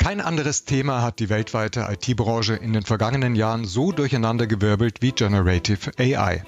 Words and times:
Kein 0.00 0.22
anderes 0.22 0.64
Thema 0.64 1.02
hat 1.02 1.20
die 1.20 1.28
weltweite 1.28 1.86
IT-Branche 1.90 2.54
in 2.54 2.72
den 2.72 2.84
vergangenen 2.84 3.36
Jahren 3.36 3.66
so 3.66 3.92
durcheinandergewirbelt 3.92 5.02
wie 5.02 5.12
Generative 5.12 5.92
AI. 5.98 6.42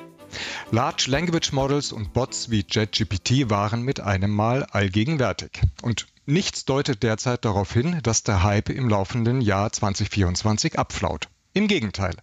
Large 0.71 1.04
Language 1.08 1.53
Models 1.53 1.92
und 1.92 2.15
Bots 2.15 2.51
wie 2.51 2.65
JetGPT 2.67 3.51
waren 3.51 3.83
mit 3.83 4.01
einem 4.01 4.30
Mal 4.30 4.65
allgegenwärtig. 4.65 5.60
Und 5.83 6.06
nichts 6.24 6.65
deutet 6.65 7.03
derzeit 7.03 7.44
darauf 7.44 7.71
hin, 7.71 8.01
dass 8.03 8.22
der 8.22 8.42
Hype 8.42 8.71
im 8.71 8.88
laufenden 8.88 9.42
Jahr 9.42 9.71
2024 9.71 10.78
abflaut. 10.78 11.28
Im 11.53 11.69
Gegenteil. 11.69 12.16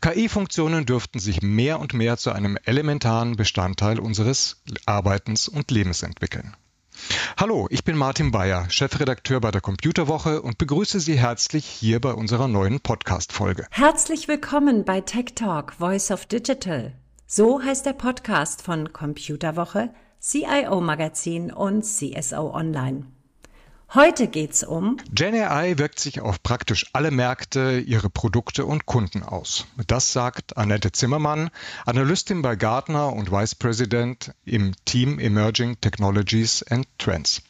KI-Funktionen 0.00 0.86
dürften 0.86 1.18
sich 1.18 1.42
mehr 1.42 1.78
und 1.78 1.92
mehr 1.92 2.16
zu 2.16 2.32
einem 2.32 2.56
elementaren 2.64 3.36
Bestandteil 3.36 3.98
unseres 4.00 4.62
Arbeitens 4.86 5.46
und 5.46 5.70
Lebens 5.70 6.02
entwickeln. 6.02 6.56
Hallo, 7.36 7.66
ich 7.70 7.84
bin 7.84 7.96
Martin 7.96 8.30
Bayer, 8.30 8.70
Chefredakteur 8.70 9.40
bei 9.40 9.50
der 9.50 9.60
Computerwoche 9.60 10.40
und 10.40 10.56
begrüße 10.56 11.00
Sie 11.00 11.18
herzlich 11.18 11.66
hier 11.66 12.00
bei 12.00 12.12
unserer 12.12 12.48
neuen 12.48 12.80
Podcast-Folge. 12.80 13.66
Herzlich 13.70 14.28
willkommen 14.28 14.84
bei 14.84 15.00
Tech 15.00 15.34
Talk 15.34 15.74
Voice 15.74 16.10
of 16.10 16.26
Digital. 16.26 16.92
So 17.26 17.60
heißt 17.62 17.86
der 17.86 17.92
Podcast 17.94 18.62
von 18.62 18.92
Computerwoche, 18.92 19.92
CIO 20.20 20.80
Magazin 20.80 21.52
und 21.52 21.82
CSO 21.82 22.54
Online. 22.54 23.06
Heute 23.94 24.26
geht's 24.26 24.64
um 24.64 24.96
GenAI 25.12 25.78
wirkt 25.78 26.00
sich 26.00 26.20
auf 26.20 26.42
praktisch 26.42 26.86
alle 26.92 27.12
Märkte, 27.12 27.78
ihre 27.78 28.10
Produkte 28.10 28.66
und 28.66 28.86
Kunden 28.86 29.22
aus. 29.22 29.66
Das 29.86 30.12
sagt 30.12 30.56
Annette 30.56 30.90
Zimmermann, 30.90 31.48
Analystin 31.86 32.42
bei 32.42 32.56
Gartner 32.56 33.12
und 33.12 33.30
Vice 33.30 33.54
President 33.54 34.34
im 34.44 34.72
Team 34.84 35.20
Emerging 35.20 35.80
Technologies 35.80 36.64
and 36.64 36.88
Trends. 36.98 37.42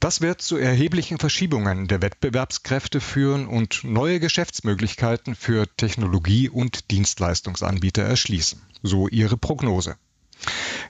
Das 0.00 0.20
wird 0.20 0.42
zu 0.42 0.56
erheblichen 0.56 1.20
Verschiebungen 1.20 1.86
der 1.86 2.02
Wettbewerbskräfte 2.02 3.00
führen 3.00 3.46
und 3.46 3.84
neue 3.84 4.18
Geschäftsmöglichkeiten 4.18 5.36
für 5.36 5.68
Technologie- 5.76 6.48
und 6.48 6.90
Dienstleistungsanbieter 6.90 8.02
erschließen, 8.02 8.60
so 8.82 9.06
ihre 9.06 9.36
Prognose. 9.36 9.94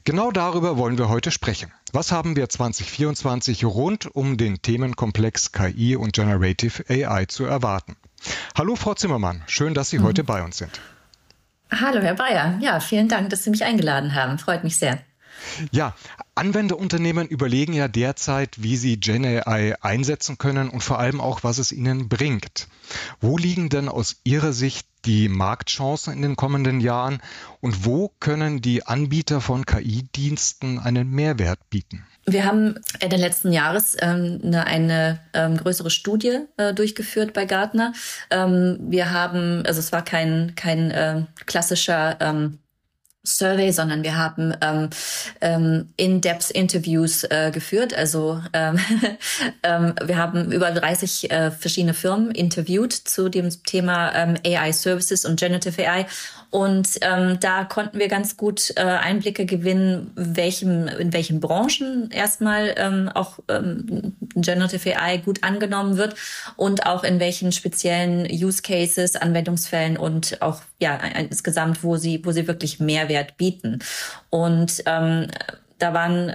Genau 0.05 0.31
darüber 0.31 0.79
wollen 0.79 0.97
wir 0.97 1.11
heute 1.11 1.31
sprechen. 1.31 1.73
Was 1.93 2.11
haben 2.11 2.34
wir 2.34 2.48
2024 2.48 3.67
rund 3.67 4.07
um 4.07 4.39
den 4.39 4.62
Themenkomplex 4.62 5.53
KI 5.53 5.95
und 5.95 6.15
Generative 6.15 6.84
AI 6.89 7.27
zu 7.27 7.45
erwarten? 7.45 7.97
Hallo 8.57 8.77
Frau 8.77 8.95
Zimmermann, 8.95 9.42
schön, 9.47 9.75
dass 9.75 9.91
Sie 9.91 9.98
mhm. 9.98 10.05
heute 10.05 10.25
bei 10.25 10.42
uns 10.42 10.57
sind. 10.57 10.81
Hallo 11.70 12.01
Herr 12.01 12.15
Bayer, 12.15 12.59
ja, 12.61 12.81
vielen 12.81 13.09
Dank, 13.09 13.29
dass 13.31 13.45
Sie 13.45 13.51
mich 13.51 13.65
eingeladen 13.65 14.15
haben. 14.15 14.39
Freut 14.39 14.65
mich 14.65 14.79
sehr. 14.79 15.01
Ja, 15.70 15.94
Anwenderunternehmen 16.34 17.28
überlegen 17.28 17.72
ja 17.72 17.88
derzeit, 17.88 18.62
wie 18.62 18.77
sie 18.77 18.98
GenAI 18.98 19.74
einsetzen 19.83 20.38
können 20.38 20.69
und 20.69 20.83
vor 20.83 20.98
allem 20.98 21.20
auch, 21.20 21.42
was 21.42 21.58
es 21.58 21.72
ihnen 21.72 22.08
bringt. 22.08 22.69
Wo 23.20 23.36
liegen 23.36 23.68
denn 23.68 23.88
aus 23.88 24.16
Ihrer 24.24 24.52
Sicht 24.52 24.86
die 25.05 25.28
Marktchancen 25.28 26.12
in 26.12 26.22
den 26.22 26.36
kommenden 26.36 26.80
Jahren 26.80 27.20
und 27.61 27.84
wo 27.84 28.12
können 28.20 28.61
die 28.61 28.86
Anbieter 28.86 29.41
von 29.41 29.64
KI-Diensten 29.64 30.78
einen 30.78 31.11
Mehrwert 31.11 31.58
bieten? 31.70 32.05
Wir 32.27 32.44
haben 32.44 32.78
Ende 33.00 33.16
letzten 33.16 33.52
Jahres 33.52 33.96
ähm, 34.00 34.41
eine, 34.52 35.20
ähm, 35.33 35.56
größere 35.56 35.91
Studie 35.91 36.41
äh, 36.58 36.74
durchgeführt 36.74 37.33
bei 37.33 37.44
Gartner. 37.44 37.92
Ähm, 38.30 38.78
wir 38.80 39.11
haben, 39.11 39.64
also 39.66 39.80
es 39.80 39.91
war 39.91 40.05
kein, 40.05 40.55
kein 40.55 40.91
äh, 40.91 41.24
klassischer 41.46 42.18
Survey, 43.23 43.71
sondern 43.71 44.03
wir 44.03 44.17
haben 44.17 44.55
ähm, 44.63 44.89
ähm, 45.43 45.93
In-Depth-Interviews 45.97 47.25
äh, 47.25 47.51
geführt. 47.53 47.95
Also 47.95 48.41
ähm, 48.55 48.79
ähm, 49.63 49.95
wir 50.03 50.17
haben 50.17 50.51
über 50.53 50.71
30 50.71 51.31
äh, 51.31 51.51
verschiedene 51.51 51.93
Firmen 51.93 52.30
interviewt 52.30 52.92
zu 52.92 53.29
dem 53.29 53.51
Thema 53.64 54.14
ähm, 54.14 54.36
AI 54.45 54.73
Services 54.73 55.27
und 55.27 55.39
Generative 55.39 55.86
AI. 55.86 56.07
Und 56.51 56.98
ähm, 57.03 57.39
da 57.41 57.64
konnten 57.64 57.98
wir 57.98 58.09
ganz 58.09 58.36
gut 58.36 58.73
äh, 58.77 58.80
Einblicke 58.80 59.47
gewinnen, 59.47 60.11
welchem, 60.17 60.89
in 60.89 61.13
welchen 61.13 61.39
Branchen 61.41 62.11
erstmal 62.11 62.75
ähm, 62.77 63.09
auch 63.14 63.39
ähm, 63.48 64.17
Generative 64.35 64.98
AI 64.98 65.19
gut 65.19 65.45
angenommen 65.45 65.97
wird 65.97 66.17
und 66.57 66.86
auch 66.86 67.05
in 67.05 67.20
welchen 67.20 67.53
speziellen 67.53 68.27
Use 68.30 68.63
Cases, 68.63 69.14
Anwendungsfällen 69.14 69.97
und 69.97 70.42
auch 70.42 70.63
ja 70.80 70.96
insgesamt, 70.96 71.85
wo 71.85 71.96
sie, 71.96 72.24
wo 72.24 72.33
sie 72.33 72.48
wirklich 72.48 72.80
Mehrwert 72.80 73.36
bieten. 73.36 73.79
Und 74.30 74.83
ähm, 74.86 75.29
da 75.79 75.95
waren 75.95 76.33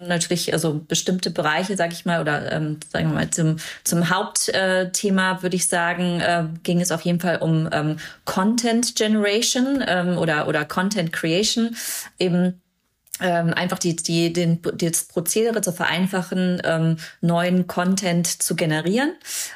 natürlich 0.00 0.52
also 0.52 0.80
bestimmte 0.86 1.30
Bereiche, 1.30 1.76
sage 1.76 1.92
ich 1.92 2.04
mal, 2.04 2.20
oder 2.20 2.50
ähm, 2.52 2.78
sagen 2.88 3.08
wir 3.08 3.14
mal 3.14 3.30
zum 3.30 3.56
zum 3.84 4.10
Hauptthema 4.10 5.32
äh, 5.32 5.42
würde 5.42 5.56
ich 5.56 5.68
sagen, 5.68 6.20
äh, 6.20 6.44
ging 6.62 6.80
es 6.80 6.90
auf 6.90 7.02
jeden 7.02 7.20
Fall 7.20 7.38
um 7.38 7.68
ähm, 7.72 7.96
Content 8.24 8.96
Generation 8.96 9.84
ähm, 9.86 10.18
oder 10.18 10.48
oder 10.48 10.64
Content 10.64 11.12
Creation 11.12 11.76
eben 12.18 12.60
ähm, 13.20 13.52
einfach 13.54 13.78
die, 13.78 13.96
die, 13.96 14.32
den, 14.32 14.60
das 14.62 15.04
Prozedere 15.04 15.60
zu 15.60 15.72
vereinfachen, 15.72 16.60
ähm, 16.64 16.96
neuen 17.20 17.66
Content 17.66 18.26
zu 18.26 18.56
generieren. 18.56 19.12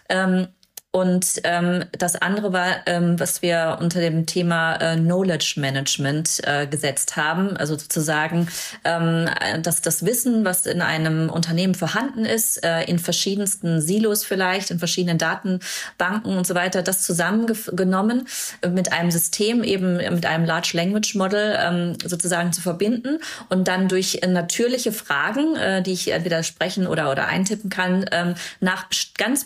Ähm, 0.09 0.49
und 0.95 1.41
ähm, 1.43 1.83
das 1.91 2.15
andere 2.15 2.53
war, 2.53 2.77
ähm, 2.87 3.19
was 3.19 3.43
wir 3.43 3.79
unter 3.81 3.99
dem 3.99 4.27
Thema 4.27 4.77
äh, 4.77 4.95
Knowledge 4.95 5.55
Management 5.57 6.41
äh, 6.45 6.69
gesetzt 6.69 7.17
haben, 7.17 7.57
also 7.57 7.77
sozusagen, 7.77 8.47
ähm, 8.85 9.29
dass 9.61 9.83
das 9.83 10.07
Wissen, 10.07 10.45
was 10.45 10.67
in 10.67 10.83
einem 10.83 11.31
Unternehmen 11.31 11.75
vorhanden 11.75 12.25
ist, 12.25 12.65
äh, 12.65 12.85
in 12.85 13.01
verschiedensten 13.01 13.81
Silos 13.81 14.23
vielleicht, 14.23 14.71
in 14.71 14.79
verschiedenen 14.79 15.19
Datenbanken 15.19 16.39
und 16.39 16.47
so 16.47 16.55
weiter, 16.55 16.81
das 16.83 17.03
zusammengenommen 17.03 18.29
mit 18.65 18.93
einem 18.93 19.11
System, 19.11 19.65
eben 19.65 19.97
mit 19.97 20.27
einem 20.27 20.45
Large 20.45 20.71
Language 20.75 21.17
Model 21.17 21.59
ähm, 21.59 21.99
sozusagen 22.05 22.53
zu 22.53 22.61
verbinden 22.61 23.19
und 23.49 23.67
dann 23.67 23.89
durch 23.89 24.21
natürliche 24.25 24.93
Fragen, 24.93 25.57
äh, 25.57 25.83
die 25.83 25.93
ich 25.93 26.13
entweder 26.13 26.45
sprechen 26.45 26.87
oder, 26.87 27.11
oder 27.11 27.27
eintippen 27.27 27.69
kann, 27.69 28.07
ähm, 28.13 28.37
nach 28.61 28.87
ganz 29.19 29.45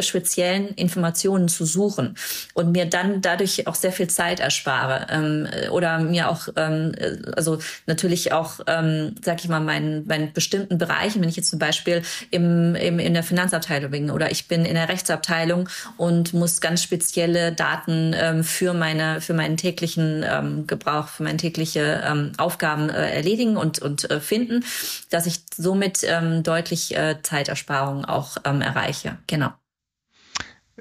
speziellen 0.00 0.74
Informationen 0.88 1.48
zu 1.48 1.66
suchen 1.66 2.16
und 2.54 2.72
mir 2.72 2.86
dann 2.86 3.20
dadurch 3.20 3.66
auch 3.66 3.74
sehr 3.74 3.92
viel 3.92 4.08
Zeit 4.08 4.40
erspare 4.40 5.06
ähm, 5.10 5.46
oder 5.70 5.98
mir 5.98 6.30
auch, 6.30 6.48
ähm, 6.56 6.92
also 7.36 7.58
natürlich 7.86 8.32
auch, 8.32 8.60
ähm, 8.66 9.14
sag 9.22 9.40
ich 9.40 9.48
mal, 9.48 9.60
meinen, 9.60 10.06
meinen 10.06 10.32
bestimmten 10.32 10.78
Bereichen, 10.78 11.20
wenn 11.20 11.28
ich 11.28 11.36
jetzt 11.36 11.50
zum 11.50 11.58
Beispiel 11.58 12.02
im, 12.30 12.74
im, 12.74 12.98
in 12.98 13.12
der 13.12 13.22
Finanzabteilung 13.22 13.90
bin 13.90 14.10
oder 14.10 14.30
ich 14.30 14.48
bin 14.48 14.64
in 14.64 14.74
der 14.74 14.88
Rechtsabteilung 14.88 15.68
und 15.98 16.32
muss 16.32 16.62
ganz 16.62 16.82
spezielle 16.82 17.52
Daten 17.52 18.14
ähm, 18.16 18.44
für 18.44 18.72
meine, 18.72 19.20
für 19.20 19.34
meinen 19.34 19.58
täglichen 19.58 20.24
ähm, 20.26 20.66
Gebrauch, 20.66 21.08
für 21.08 21.22
meine 21.22 21.36
tägliche 21.36 22.02
ähm, 22.06 22.32
Aufgaben 22.38 22.88
äh, 22.88 23.10
erledigen 23.10 23.56
und, 23.58 23.78
und 23.80 24.10
äh, 24.10 24.20
finden, 24.20 24.64
dass 25.10 25.26
ich 25.26 25.40
somit 25.54 26.00
ähm, 26.04 26.42
deutlich 26.42 26.96
äh, 26.96 27.16
Zeitersparungen 27.22 28.06
auch 28.06 28.38
ähm, 28.44 28.62
erreiche. 28.62 29.18
Genau. 29.26 29.50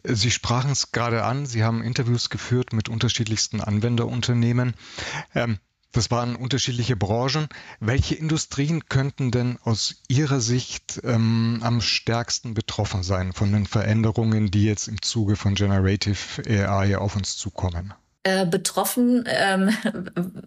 Sie 0.09 0.31
sprachen 0.31 0.71
es 0.71 0.91
gerade 0.93 1.23
an, 1.25 1.45
Sie 1.45 1.65
haben 1.65 1.83
Interviews 1.83 2.29
geführt 2.29 2.71
mit 2.71 2.87
unterschiedlichsten 2.87 3.59
Anwenderunternehmen. 3.59 4.73
Ähm, 5.35 5.59
das 5.91 6.11
waren 6.11 6.35
unterschiedliche 6.35 6.95
Branchen. 6.95 7.49
Welche 7.79 8.15
Industrien 8.15 8.87
könnten 8.87 9.31
denn 9.31 9.57
aus 9.63 10.03
Ihrer 10.07 10.39
Sicht 10.39 11.01
ähm, 11.03 11.59
am 11.61 11.81
stärksten 11.81 12.53
betroffen 12.53 13.03
sein 13.03 13.33
von 13.33 13.51
den 13.51 13.65
Veränderungen, 13.65 14.49
die 14.49 14.63
jetzt 14.63 14.87
im 14.87 15.01
Zuge 15.01 15.35
von 15.35 15.55
Generative 15.55 16.43
AI 16.47 16.97
auf 16.97 17.15
uns 17.15 17.35
zukommen? 17.35 17.93
Äh, 18.27 18.45
betroffen, 18.45 19.23
ähm, 19.25 19.69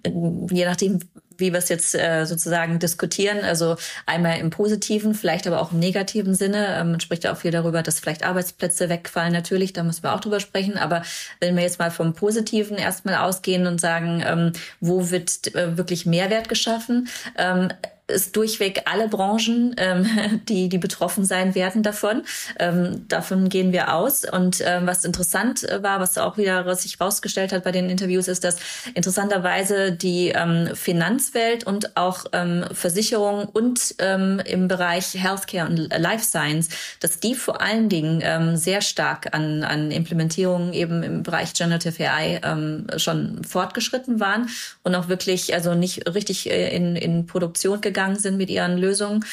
je 0.51 0.67
nachdem, 0.67 0.99
wie 1.39 1.51
wir 1.51 1.59
es 1.59 1.71
jetzt 1.71 1.95
äh, 1.95 2.27
sozusagen 2.27 2.79
diskutieren. 2.79 3.39
Also 3.43 3.77
einmal 4.05 4.39
im 4.39 4.51
positiven, 4.51 5.15
vielleicht 5.15 5.47
aber 5.47 5.63
auch 5.63 5.73
im 5.73 5.79
negativen 5.79 6.35
Sinne. 6.35 6.77
Ähm, 6.79 6.91
man 6.91 7.01
spricht 7.01 7.25
ja 7.25 7.33
auch 7.33 7.39
viel 7.39 7.53
darüber, 7.53 7.83
dass 7.83 7.99
vielleicht 7.99 8.23
Arbeitsplätze 8.23 8.91
wegfallen. 8.91 9.33
Natürlich, 9.33 9.73
da 9.73 9.83
müssen 9.83 10.03
wir 10.03 10.15
auch 10.15 10.21
drüber 10.21 10.41
sprechen. 10.41 10.77
Aber 10.77 11.03
wenn 11.41 11.57
wir 11.57 11.63
jetzt 11.63 11.79
mal 11.79 11.91
vom 11.91 12.13
Positiven 12.13 12.77
erstmal 12.77 13.15
ausgehen 13.15 13.67
und 13.67 13.81
sagen, 13.81 14.23
ähm, 14.27 14.53
wo 14.81 15.11
wird 15.11 15.55
äh, 15.55 15.79
wirklich 15.79 16.05
Mehrwert 16.05 16.51
geschaffen? 16.51 17.09
Ähm, 17.39 17.69
ist 18.11 18.37
durchweg 18.37 18.83
alle 18.87 19.09
Branchen, 19.09 19.75
ähm, 19.79 20.41
die, 20.49 20.69
die 20.69 20.79
betroffen 20.79 21.25
sein 21.25 21.55
werden 21.55 21.83
davon. 21.83 22.23
Ähm, 22.59 23.07
davon 23.09 23.49
gehen 23.49 23.73
wir 23.73 23.95
aus. 23.95 24.25
Und 24.25 24.63
ähm, 24.65 24.87
was 24.87 25.05
interessant 25.05 25.67
war, 25.81 26.01
was 26.01 26.19
auch 26.19 26.37
wieder 26.37 26.75
sich 26.75 27.01
rausgestellt 27.01 27.53
hat 27.53 27.65
bei 27.65 27.73
den 27.73 27.89
Interviews, 27.89 28.29
ist, 28.29 28.45
dass 28.45 28.57
interessanterweise 28.95 29.93
die 29.93 30.29
ähm, 30.29 30.71
Finanzwelt 30.75 31.65
und 31.65 31.97
auch 31.97 32.27
ähm, 32.33 32.65
Versicherung 32.73 33.45
und 33.45 33.95
ähm, 33.99 34.41
im 34.45 34.69
Bereich 34.69 35.15
Healthcare 35.15 35.69
und 35.69 35.77
Life 35.99 36.25
Science, 36.25 36.69
dass 37.01 37.21
die 37.21 37.35
vor 37.35 37.61
allen 37.61 37.89
Dingen 37.89 38.21
ähm, 38.23 38.57
sehr 38.57 38.81
stark 38.81 39.35
an, 39.35 39.65
an 39.65 39.91
Implementierungen 39.91 40.73
eben 40.73 41.03
im 41.03 41.23
Bereich 41.23 41.55
Generative 41.55 42.11
AI 42.11 42.41
ähm, 42.43 42.87
schon 42.97 43.43
fortgeschritten 43.45 44.21
waren 44.21 44.49
und 44.83 44.95
auch 44.95 45.09
wirklich 45.09 45.55
also 45.55 45.75
nicht 45.75 46.13
richtig 46.13 46.51
äh, 46.51 46.75
in, 46.75 46.97
in 46.97 47.27
Produktion 47.27 47.81
gegangen 47.81 48.00
gegangen 48.01 48.19
sind 48.19 48.37
mit 48.39 48.51
ihren 48.51 48.79
Lösungen. 48.79 49.25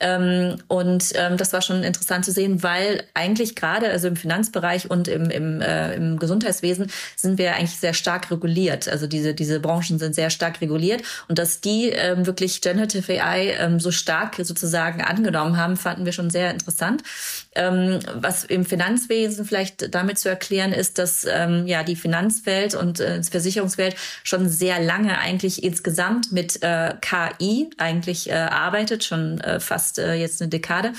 Ähm, 0.00 0.56
und 0.66 1.12
ähm, 1.14 1.36
das 1.36 1.52
war 1.52 1.62
schon 1.62 1.84
interessant 1.84 2.24
zu 2.24 2.32
sehen, 2.32 2.64
weil 2.64 3.04
eigentlich 3.14 3.54
gerade 3.54 3.88
also 3.88 4.08
im 4.08 4.16
Finanzbereich 4.16 4.90
und 4.90 5.06
im, 5.06 5.30
im, 5.30 5.60
äh, 5.60 5.94
im 5.94 6.18
Gesundheitswesen 6.18 6.90
sind 7.14 7.38
wir 7.38 7.54
eigentlich 7.54 7.78
sehr 7.78 7.94
stark 7.94 8.30
reguliert. 8.32 8.88
Also 8.88 9.06
diese, 9.06 9.34
diese 9.34 9.60
Branchen 9.60 10.00
sind 10.00 10.16
sehr 10.16 10.30
stark 10.30 10.60
reguliert 10.60 11.02
und 11.28 11.38
dass 11.38 11.60
die 11.60 11.90
ähm, 11.90 12.26
wirklich 12.26 12.60
Generative 12.60 13.22
AI 13.22 13.54
ähm, 13.58 13.78
so 13.78 13.92
stark 13.92 14.34
sozusagen 14.42 15.00
angenommen 15.00 15.56
haben, 15.56 15.76
fanden 15.76 16.04
wir 16.04 16.12
schon 16.12 16.30
sehr 16.30 16.50
interessant. 16.50 17.04
Ähm, 17.54 18.00
was 18.14 18.42
im 18.42 18.64
Finanzwesen 18.64 19.44
vielleicht 19.44 19.94
damit 19.94 20.18
zu 20.18 20.28
erklären 20.28 20.72
ist, 20.72 20.98
dass 20.98 21.24
ähm, 21.24 21.68
ja 21.68 21.84
die 21.84 21.94
Finanzwelt 21.94 22.74
und 22.74 22.98
äh, 22.98 23.22
Versicherungswelt 23.22 23.94
schon 24.24 24.48
sehr 24.48 24.82
lange 24.82 25.18
eigentlich 25.18 25.62
insgesamt 25.62 26.32
mit 26.32 26.64
äh, 26.64 26.94
KI 27.00 27.70
eigentlich 27.78 28.28
äh, 28.28 28.34
arbeitet, 28.34 29.04
schon 29.04 29.40
äh, 29.40 29.60
fast 29.60 29.83
äh, 29.98 30.14
jetzt 30.14 30.40
eine 30.40 30.48
Dekade. 30.48 30.92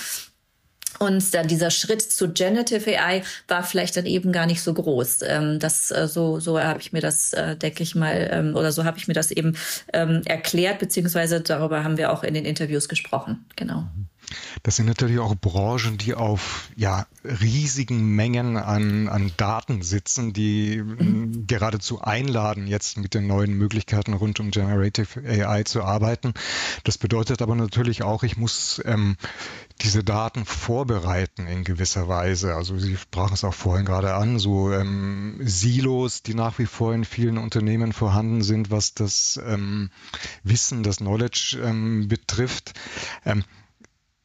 Und 0.99 1.33
dann 1.33 1.47
dieser 1.47 1.71
Schritt 1.71 2.01
zu 2.01 2.31
Generative 2.31 2.97
AI 2.97 3.23
war 3.47 3.63
vielleicht 3.63 3.97
dann 3.97 4.05
eben 4.05 4.31
gar 4.31 4.45
nicht 4.45 4.61
so 4.61 4.73
groß. 4.73 5.23
Ähm, 5.23 5.59
das 5.59 5.91
äh, 5.91 6.07
so 6.07 6.39
so 6.39 6.59
habe 6.59 6.79
ich 6.79 6.93
mir 6.93 7.01
das, 7.01 7.33
äh, 7.33 7.57
denke 7.57 7.83
ich 7.83 7.95
mal, 7.95 8.29
ähm, 8.31 8.55
oder 8.55 8.71
so 8.71 8.85
habe 8.85 8.97
ich 8.97 9.07
mir 9.07 9.13
das 9.13 9.31
eben 9.31 9.57
ähm, 9.91 10.21
erklärt, 10.25 10.79
beziehungsweise 10.79 11.41
darüber 11.41 11.83
haben 11.83 11.97
wir 11.97 12.13
auch 12.13 12.23
in 12.23 12.33
den 12.33 12.45
Interviews 12.45 12.87
gesprochen. 12.87 13.45
Genau. 13.55 13.81
Mhm. 13.81 14.07
Das 14.63 14.75
sind 14.75 14.85
natürlich 14.87 15.19
auch 15.19 15.35
Branchen, 15.35 15.97
die 15.97 16.13
auf 16.13 16.69
ja, 16.75 17.05
riesigen 17.23 18.15
Mengen 18.15 18.57
an, 18.57 19.07
an 19.07 19.31
Daten 19.37 19.81
sitzen, 19.81 20.33
die 20.33 20.81
mhm. 20.81 21.47
geradezu 21.47 22.01
einladen, 22.01 22.67
jetzt 22.67 22.97
mit 22.97 23.13
den 23.13 23.27
neuen 23.27 23.53
Möglichkeiten 23.53 24.13
rund 24.13 24.39
um 24.39 24.51
Generative 24.51 25.21
AI 25.27 25.63
zu 25.63 25.83
arbeiten. 25.83 26.33
Das 26.83 26.97
bedeutet 26.97 27.41
aber 27.41 27.55
natürlich 27.55 28.03
auch, 28.03 28.23
ich 28.23 28.37
muss 28.37 28.81
ähm, 28.85 29.17
diese 29.81 30.03
Daten 30.03 30.45
vorbereiten 30.45 31.47
in 31.47 31.63
gewisser 31.63 32.07
Weise. 32.07 32.55
Also 32.55 32.77
Sie 32.79 32.95
sprachen 32.95 33.33
es 33.33 33.43
auch 33.43 33.53
vorhin 33.53 33.85
gerade 33.85 34.13
an, 34.13 34.39
so 34.39 34.71
ähm, 34.71 35.37
Silos, 35.41 36.23
die 36.23 36.33
nach 36.33 36.59
wie 36.59 36.65
vor 36.65 36.93
in 36.93 37.05
vielen 37.05 37.37
Unternehmen 37.37 37.91
vorhanden 37.91 38.41
sind, 38.41 38.71
was 38.71 38.93
das 38.93 39.39
ähm, 39.45 39.89
Wissen, 40.43 40.83
das 40.83 40.97
Knowledge 40.97 41.59
ähm, 41.63 42.07
betrifft. 42.07 42.73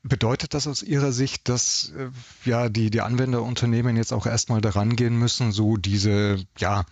Bedeutet 0.02 0.54
das 0.54 0.66
aus 0.66 0.82
Ihrer 0.82 1.12
Sicht, 1.12 1.48
dass 1.48 1.92
äh, 1.96 2.10
ja 2.48 2.68
die, 2.70 2.90
die 2.90 3.02
Anwenderunternehmen 3.02 3.96
jetzt 3.96 4.12
auch 4.12 4.26
erstmal 4.26 4.62
daran 4.62 4.96
gehen 4.96 5.16
müssen, 5.16 5.52
so 5.52 5.76
diese 5.76 6.42
ja, 6.56 6.86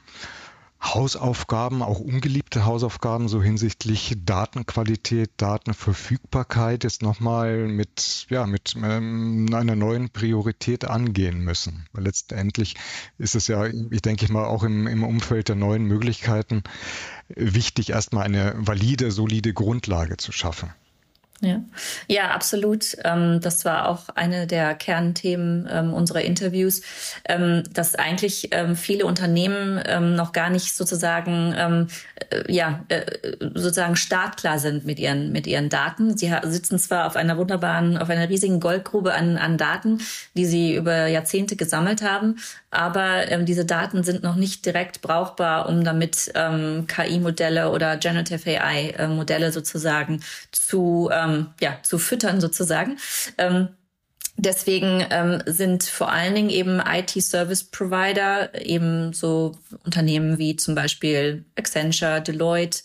Hausaufgaben, 0.80 1.82
auch 1.82 1.98
ungeliebte 1.98 2.64
Hausaufgaben, 2.64 3.28
so 3.28 3.42
hinsichtlich 3.42 4.14
Datenqualität, 4.24 5.30
Datenverfügbarkeit 5.36 6.84
jetzt 6.84 7.02
nochmal 7.02 7.66
mit, 7.66 8.26
ja, 8.30 8.46
mit 8.46 8.76
ähm, 8.80 9.48
einer 9.52 9.74
neuen 9.74 10.10
Priorität 10.10 10.84
angehen 10.84 11.40
müssen. 11.40 11.88
Weil 11.92 12.04
letztendlich 12.04 12.76
ist 13.18 13.34
es 13.34 13.48
ja, 13.48 13.66
ich 13.66 14.02
denke 14.02 14.32
mal, 14.32 14.44
auch 14.44 14.62
im, 14.62 14.86
im 14.86 15.02
Umfeld 15.02 15.48
der 15.48 15.56
neuen 15.56 15.84
Möglichkeiten 15.84 16.62
wichtig, 17.28 17.90
erstmal 17.90 18.24
eine 18.24 18.54
valide, 18.56 19.10
solide 19.10 19.52
Grundlage 19.52 20.16
zu 20.16 20.30
schaffen. 20.30 20.72
Ja, 21.40 21.60
ja 22.08 22.30
absolut. 22.32 22.96
Ähm, 23.04 23.40
das 23.40 23.64
war 23.64 23.88
auch 23.88 24.08
eine 24.16 24.48
der 24.48 24.74
Kernthemen 24.74 25.68
ähm, 25.70 25.94
unserer 25.94 26.22
Interviews, 26.22 26.82
ähm, 27.26 27.62
dass 27.72 27.94
eigentlich 27.94 28.50
viele 28.74 29.06
Unternehmen 29.06 30.14
noch 30.14 30.32
gar 30.32 30.50
nicht 30.50 30.74
sozusagen, 30.74 31.52
äh, 31.52 32.52
ja, 32.52 32.84
äh, 32.88 33.04
sozusagen 33.54 33.96
startklar 33.96 34.58
sind 34.58 34.84
mit 34.84 34.98
ihren, 34.98 35.32
mit 35.32 35.46
ihren 35.46 35.68
Daten. 35.68 36.16
Sie 36.16 36.32
sitzen 36.44 36.78
zwar 36.78 37.06
auf 37.06 37.16
einer 37.16 37.36
wunderbaren, 37.36 37.98
auf 37.98 38.10
einer 38.10 38.28
riesigen 38.28 38.60
Goldgrube 38.60 39.14
an, 39.14 39.36
an 39.36 39.58
Daten, 39.58 40.00
die 40.34 40.46
sie 40.46 40.74
über 40.74 41.06
Jahrzehnte 41.06 41.56
gesammelt 41.56 42.02
haben, 42.02 42.36
aber 42.70 43.24
diese 43.42 43.64
Daten 43.64 44.02
sind 44.02 44.22
noch 44.22 44.36
nicht 44.36 44.66
direkt 44.66 45.00
brauchbar, 45.00 45.68
um 45.68 45.84
damit 45.84 46.32
KI-Modelle 46.34 47.70
oder 47.70 47.96
Generative 47.96 48.60
AI-Modelle 48.60 49.52
sozusagen 49.52 50.20
zu 50.52 51.10
ähm, 51.28 51.46
ja, 51.60 51.78
zu 51.82 51.98
füttern 51.98 52.40
sozusagen. 52.40 52.98
Ähm, 53.36 53.68
Deswegen 54.40 55.04
ähm, 55.10 55.42
sind 55.46 55.82
vor 55.82 56.12
allen 56.12 56.32
Dingen 56.36 56.50
eben 56.50 56.80
IT-Service-Provider, 56.80 58.64
eben 58.64 59.12
so 59.12 59.56
Unternehmen 59.84 60.38
wie 60.38 60.54
zum 60.54 60.76
Beispiel 60.76 61.44
Accenture, 61.56 62.22
Deloitte, 62.22 62.84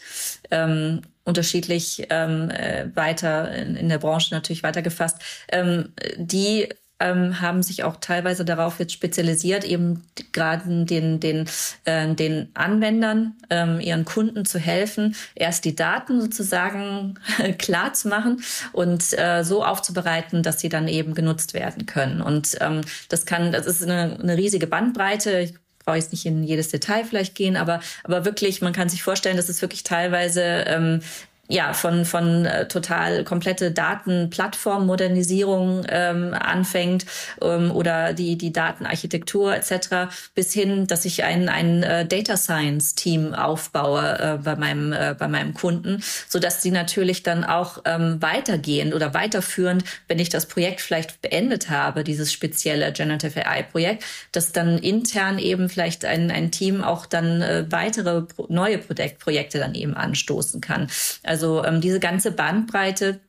ähm, 0.50 1.02
unterschiedlich 1.26 2.08
ähm, 2.10 2.50
äh, 2.50 2.88
weiter 2.96 3.54
in, 3.54 3.76
in 3.76 3.88
der 3.88 4.00
Branche 4.00 4.34
natürlich 4.34 4.64
weitergefasst, 4.64 5.20
ähm, 5.52 5.94
die 6.18 6.70
ähm, 7.04 7.42
haben 7.42 7.62
sich 7.62 7.84
auch 7.84 7.98
teilweise 7.98 8.46
darauf 8.46 8.80
jetzt 8.80 8.94
spezialisiert, 8.94 9.64
eben 9.66 10.04
gerade 10.32 10.86
den, 10.86 11.20
den, 11.20 11.46
äh, 11.86 12.14
den 12.16 12.50
Anwendern, 12.54 13.36
ähm, 13.50 13.80
ihren 13.80 14.06
Kunden 14.06 14.46
zu 14.46 14.58
helfen, 14.60 15.16
erst 15.36 15.66
die 15.66 15.76
Daten 15.76 16.22
sozusagen 16.22 17.16
klar 17.58 17.94
zu 17.94 18.08
machen 18.08 18.44
und 18.72 19.18
äh, 19.18 19.44
so 19.44 19.66
aufzubereiten, 19.66 20.44
dass 20.44 20.60
sie 20.60 20.70
dann 20.70 20.88
eben 20.88 21.14
genutzt 21.14 21.54
werden 21.54 21.86
können. 21.86 22.22
Und 22.22 22.58
ähm, 22.62 22.82
das 23.10 23.26
kann, 23.26 23.52
das 23.52 23.66
ist 23.66 23.84
eine, 23.84 24.18
eine 24.22 24.38
riesige 24.38 24.68
Bandbreite. 24.68 25.40
Ich 25.40 25.54
brauche 25.84 25.98
jetzt 25.98 26.14
nicht 26.14 26.26
in 26.26 26.44
jedes 26.44 26.70
Detail 26.70 27.04
vielleicht 27.04 27.36
gehen, 27.36 27.58
aber, 27.58 27.82
aber 28.04 28.26
wirklich, 28.26 28.62
man 28.62 28.74
kann 28.74 28.90
sich 28.90 29.04
vorstellen, 29.04 29.38
dass 29.38 29.50
es 29.50 29.62
wirklich 29.62 29.84
teilweise 29.84 30.42
ähm, 30.42 31.02
ja, 31.50 31.74
von, 31.74 32.06
von 32.06 32.46
äh, 32.46 32.70
total 32.70 33.26
komplette 33.26 33.72
Datenplattformmodernisierung 33.72 35.86
ähm, 35.90 36.34
anfängt 36.34 37.06
ähm, 37.42 37.70
oder 37.72 38.14
die, 38.14 38.38
die 38.38 38.54
Datenarchitektur 38.54 39.54
etc. 39.54 40.10
bis 40.36 40.54
hin, 40.54 40.88
dass 40.88 41.04
ich 41.04 41.26
ein, 41.26 41.50
ein 41.50 41.84
äh, 41.84 42.06
Data 42.06 42.38
Science 42.38 42.96
Team 42.96 43.34
aufbaue 43.34 44.20
äh, 44.20 44.38
bei, 44.42 44.56
meinem, 44.56 44.94
äh, 44.94 45.16
bei 45.20 45.28
meinem 45.28 45.54
Kunden, 45.54 46.02
so 46.30 46.40
dass 46.40 46.62
sie 46.62 46.72
natürlich 46.72 47.24
dann 47.24 47.44
auch 47.44 47.80
ähm, 47.84 48.22
weitergehend 48.22 48.94
oder 48.94 49.14
weiterführend, 49.14 49.84
wenn 50.08 50.20
ich 50.20 50.30
das 50.30 50.46
Projekt 50.46 50.80
vielleicht 50.80 51.22
beendet 51.22 51.70
habe, 51.70 52.06
dieses 52.06 52.32
spezielle 52.32 52.94
Generative 52.94 53.46
AI 53.46 53.64
Projekt, 53.64 54.06
dass 54.32 54.54
dann 54.54 54.78
intern 54.78 55.40
eben 55.40 55.68
vielleicht 55.68 56.06
ein, 56.06 56.32
ein 56.32 56.52
Team 56.52 56.86
auch 56.86 57.06
dann 57.06 57.42
äh, 57.42 57.66
weitere 57.70 58.24
neue 58.48 58.78
Projekt, 58.78 59.20
Projekte 59.20 59.60
dann 59.60 59.76
eben 59.76 59.94
anstoßen 59.94 60.62
kann. 60.62 60.88
Also 61.24 61.33
ähm, 61.64 61.82
diese 61.82 62.00
ganze 62.00 62.32
Bandbreite 62.32 63.20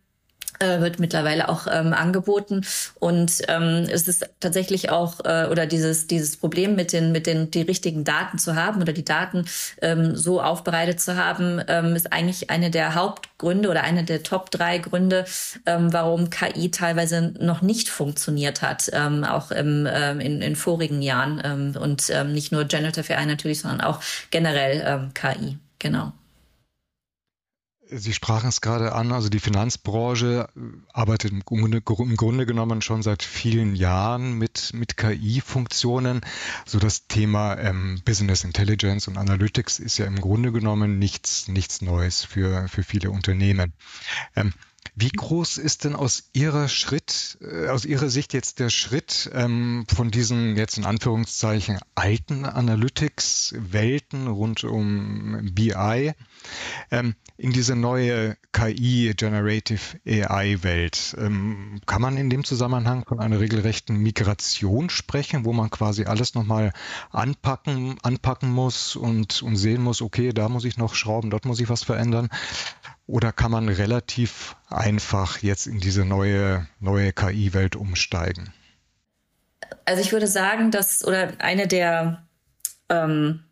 äh, 0.60 0.80
wird 0.80 0.98
mittlerweile 0.98 1.48
auch 1.48 1.66
ähm, 1.66 1.92
angeboten. 1.92 2.64
Und 3.00 3.42
ähm, 3.48 3.86
es 3.90 4.06
ist 4.08 4.28
tatsächlich 4.40 4.90
auch 4.90 5.20
äh, 5.24 5.48
oder 5.50 5.66
dieses 5.66 6.06
dieses 6.06 6.36
Problem 6.36 6.76
mit 6.76 6.92
den 6.92 7.12
mit 7.12 7.26
den 7.26 7.50
die 7.50 7.62
richtigen 7.62 8.04
Daten 8.04 8.38
zu 8.38 8.54
haben 8.54 8.80
oder 8.80 8.92
die 8.92 9.04
Daten 9.04 9.46
ähm, 9.82 10.14
so 10.16 10.40
aufbereitet 10.40 11.00
zu 11.00 11.16
haben 11.16 11.60
ähm, 11.68 11.96
ist 11.96 12.12
eigentlich 12.12 12.50
eine 12.50 12.70
der 12.70 12.94
Hauptgründe 12.94 13.68
oder 13.68 13.82
eine 13.82 14.04
der 14.04 14.22
Top 14.22 14.50
drei 14.50 14.78
Gründe 14.78 15.24
ähm, 15.66 15.92
warum 15.92 16.30
KI 16.30 16.70
teilweise 16.70 17.34
noch 17.40 17.62
nicht 17.62 17.88
funktioniert 17.88 18.62
hat 18.62 18.90
ähm, 18.92 19.24
auch 19.24 19.50
im, 19.50 19.88
ähm, 19.90 20.20
in, 20.20 20.40
in 20.42 20.56
vorigen 20.56 21.02
Jahren. 21.02 21.42
Ähm, 21.44 21.76
und 21.80 22.10
ähm, 22.10 22.32
nicht 22.32 22.52
nur 22.52 22.64
Generative 22.64 23.16
AI 23.16 23.26
natürlich 23.26 23.60
sondern 23.60 23.80
auch 23.80 24.00
generell 24.30 24.82
ähm, 24.86 25.14
KI 25.14 25.58
genau 25.78 26.12
Sie 27.96 28.12
sprachen 28.12 28.48
es 28.48 28.60
gerade 28.60 28.92
an, 28.92 29.12
also 29.12 29.28
die 29.28 29.38
Finanzbranche 29.38 30.48
arbeitet 30.92 31.32
im 31.32 31.44
Grunde, 31.44 31.82
im 31.86 32.16
Grunde 32.16 32.46
genommen 32.46 32.82
schon 32.82 33.02
seit 33.02 33.22
vielen 33.22 33.76
Jahren 33.76 34.32
mit, 34.32 34.72
mit 34.74 34.96
KI-Funktionen. 34.96 36.20
So 36.66 36.78
das 36.78 37.06
Thema 37.06 37.56
ähm, 37.58 38.00
Business 38.04 38.44
Intelligence 38.44 39.06
und 39.06 39.16
Analytics 39.16 39.78
ist 39.78 39.98
ja 39.98 40.06
im 40.06 40.20
Grunde 40.20 40.50
genommen 40.50 40.98
nichts, 40.98 41.48
nichts 41.48 41.82
Neues 41.82 42.24
für, 42.24 42.68
für 42.68 42.82
viele 42.82 43.10
Unternehmen. 43.10 43.72
Ähm, 44.34 44.52
wie 44.96 45.10
groß 45.10 45.58
ist 45.58 45.84
denn 45.84 45.96
aus 45.96 46.30
Ihrer 46.32 46.68
Schritt, 46.68 47.38
äh, 47.40 47.68
aus 47.68 47.84
Ihrer 47.84 48.08
Sicht 48.08 48.32
jetzt 48.32 48.60
der 48.60 48.70
Schritt 48.70 49.28
ähm, 49.34 49.86
von 49.92 50.10
diesen 50.10 50.56
jetzt 50.56 50.78
in 50.78 50.84
Anführungszeichen 50.84 51.80
alten 51.96 52.44
Analytics-Welten 52.44 54.28
rund 54.28 54.62
um 54.62 55.50
BI 55.52 56.12
ähm, 56.92 57.14
in 57.36 57.52
diese 57.52 57.74
neue 57.74 58.36
KI 58.52 59.14
Generative 59.16 59.98
AI 60.06 60.58
Welt? 60.62 61.16
Ähm, 61.18 61.80
kann 61.86 62.00
man 62.00 62.16
in 62.16 62.30
dem 62.30 62.44
Zusammenhang 62.44 63.04
von 63.04 63.18
einer 63.18 63.40
regelrechten 63.40 63.96
Migration 63.96 64.90
sprechen, 64.90 65.44
wo 65.44 65.52
man 65.52 65.70
quasi 65.70 66.04
alles 66.04 66.34
nochmal 66.34 66.72
anpacken, 67.10 67.96
anpacken 68.02 68.50
muss 68.50 68.94
und, 68.94 69.42
und 69.42 69.56
sehen 69.56 69.82
muss, 69.82 70.02
okay, 70.02 70.32
da 70.32 70.48
muss 70.48 70.64
ich 70.64 70.76
noch 70.76 70.94
schrauben, 70.94 71.30
dort 71.30 71.46
muss 71.46 71.58
ich 71.58 71.68
was 71.68 71.82
verändern? 71.82 72.28
Oder 73.06 73.32
kann 73.32 73.50
man 73.50 73.68
relativ 73.68 74.56
einfach 74.68 75.38
jetzt 75.38 75.66
in 75.66 75.78
diese 75.78 76.04
neue, 76.04 76.66
neue 76.80 77.12
KI-Welt 77.12 77.76
umsteigen? 77.76 78.52
Also 79.84 80.00
ich 80.00 80.12
würde 80.12 80.26
sagen, 80.26 80.70
dass, 80.70 81.04
oder 81.04 81.32
eine 81.38 81.66
der, 81.68 82.26
ähm, 82.88 83.44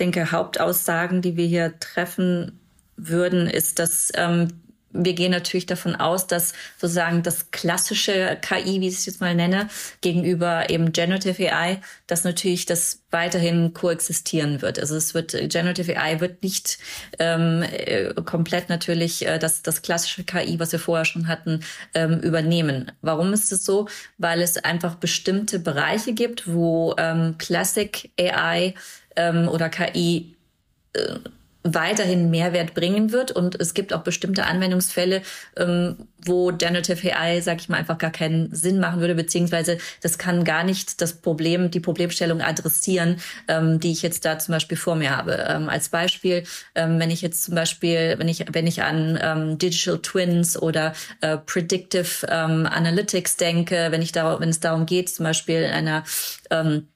denke, 0.00 0.32
Hauptaussagen, 0.32 1.22
die 1.22 1.36
wir 1.36 1.46
hier 1.46 1.78
treffen 1.78 2.60
würden, 2.96 3.46
ist, 3.46 3.78
dass 3.78 4.10
ähm, 4.14 4.62
wir 5.04 5.14
gehen 5.14 5.30
natürlich 5.30 5.66
davon 5.66 5.96
aus, 5.96 6.26
dass 6.26 6.52
sozusagen 6.78 7.22
das 7.22 7.50
klassische 7.50 8.38
KI, 8.40 8.80
wie 8.80 8.88
ich 8.88 8.94
es 8.94 9.06
jetzt 9.06 9.20
mal 9.20 9.34
nenne, 9.34 9.68
gegenüber 10.00 10.70
eben 10.70 10.92
Generative 10.92 11.52
AI, 11.52 11.80
dass 12.06 12.24
natürlich 12.24 12.66
das 12.66 13.02
weiterhin 13.10 13.72
koexistieren 13.72 14.62
wird. 14.62 14.78
Also 14.78 14.96
es 14.96 15.14
wird 15.14 15.32
Generative 15.50 15.96
AI 15.96 16.20
wird 16.20 16.42
nicht 16.42 16.78
ähm, 17.18 17.62
äh, 17.62 18.12
komplett 18.24 18.68
natürlich 18.68 19.26
äh, 19.26 19.38
das, 19.38 19.62
das 19.62 19.82
klassische 19.82 20.24
KI, 20.24 20.58
was 20.58 20.72
wir 20.72 20.78
vorher 20.78 21.04
schon 21.04 21.28
hatten, 21.28 21.60
ähm, 21.94 22.20
übernehmen. 22.20 22.92
Warum 23.00 23.32
ist 23.32 23.52
es 23.52 23.64
so? 23.64 23.88
Weil 24.18 24.42
es 24.42 24.58
einfach 24.58 24.96
bestimmte 24.96 25.58
Bereiche 25.58 26.12
gibt, 26.12 26.52
wo 26.52 26.94
ähm, 26.98 27.36
Classic 27.38 28.10
AI 28.18 28.74
ähm, 29.16 29.48
oder 29.48 29.68
KI 29.68 30.36
äh, 30.92 31.18
weiterhin 31.74 32.30
Mehrwert 32.30 32.74
bringen 32.74 33.12
wird. 33.12 33.32
Und 33.32 33.60
es 33.60 33.74
gibt 33.74 33.92
auch 33.92 34.02
bestimmte 34.02 34.46
Anwendungsfälle, 34.46 35.22
ähm, 35.56 35.96
wo 36.24 36.52
Generative 36.52 37.16
AI, 37.16 37.40
sag 37.40 37.60
ich 37.60 37.68
mal, 37.68 37.76
einfach 37.76 37.98
gar 37.98 38.10
keinen 38.10 38.54
Sinn 38.54 38.80
machen 38.80 39.00
würde, 39.00 39.14
beziehungsweise 39.14 39.78
das 40.02 40.18
kann 40.18 40.44
gar 40.44 40.64
nicht 40.64 41.00
das 41.00 41.14
Problem, 41.14 41.70
die 41.70 41.80
Problemstellung 41.80 42.40
adressieren, 42.40 43.16
ähm, 43.48 43.80
die 43.80 43.92
ich 43.92 44.02
jetzt 44.02 44.24
da 44.24 44.38
zum 44.38 44.52
Beispiel 44.52 44.76
vor 44.76 44.96
mir 44.96 45.16
habe. 45.16 45.46
Ähm, 45.48 45.68
als 45.68 45.88
Beispiel, 45.88 46.44
ähm, 46.74 46.98
wenn 46.98 47.10
ich 47.10 47.22
jetzt 47.22 47.44
zum 47.44 47.54
Beispiel, 47.54 48.14
wenn 48.18 48.28
ich, 48.28 48.44
wenn 48.52 48.66
ich 48.66 48.82
an 48.82 49.18
ähm, 49.22 49.58
Digital 49.58 49.98
Twins 49.98 50.60
oder 50.60 50.92
äh, 51.20 51.36
Predictive 51.38 52.26
ähm, 52.28 52.66
Analytics 52.66 53.36
denke, 53.36 53.88
wenn 53.90 54.02
ich 54.02 54.12
da, 54.12 54.40
wenn 54.40 54.48
es 54.48 54.60
darum 54.60 54.86
geht, 54.86 55.08
zum 55.08 55.24
Beispiel 55.24 55.62
in 55.62 55.72
einer 55.72 56.04
ähm, 56.50 56.88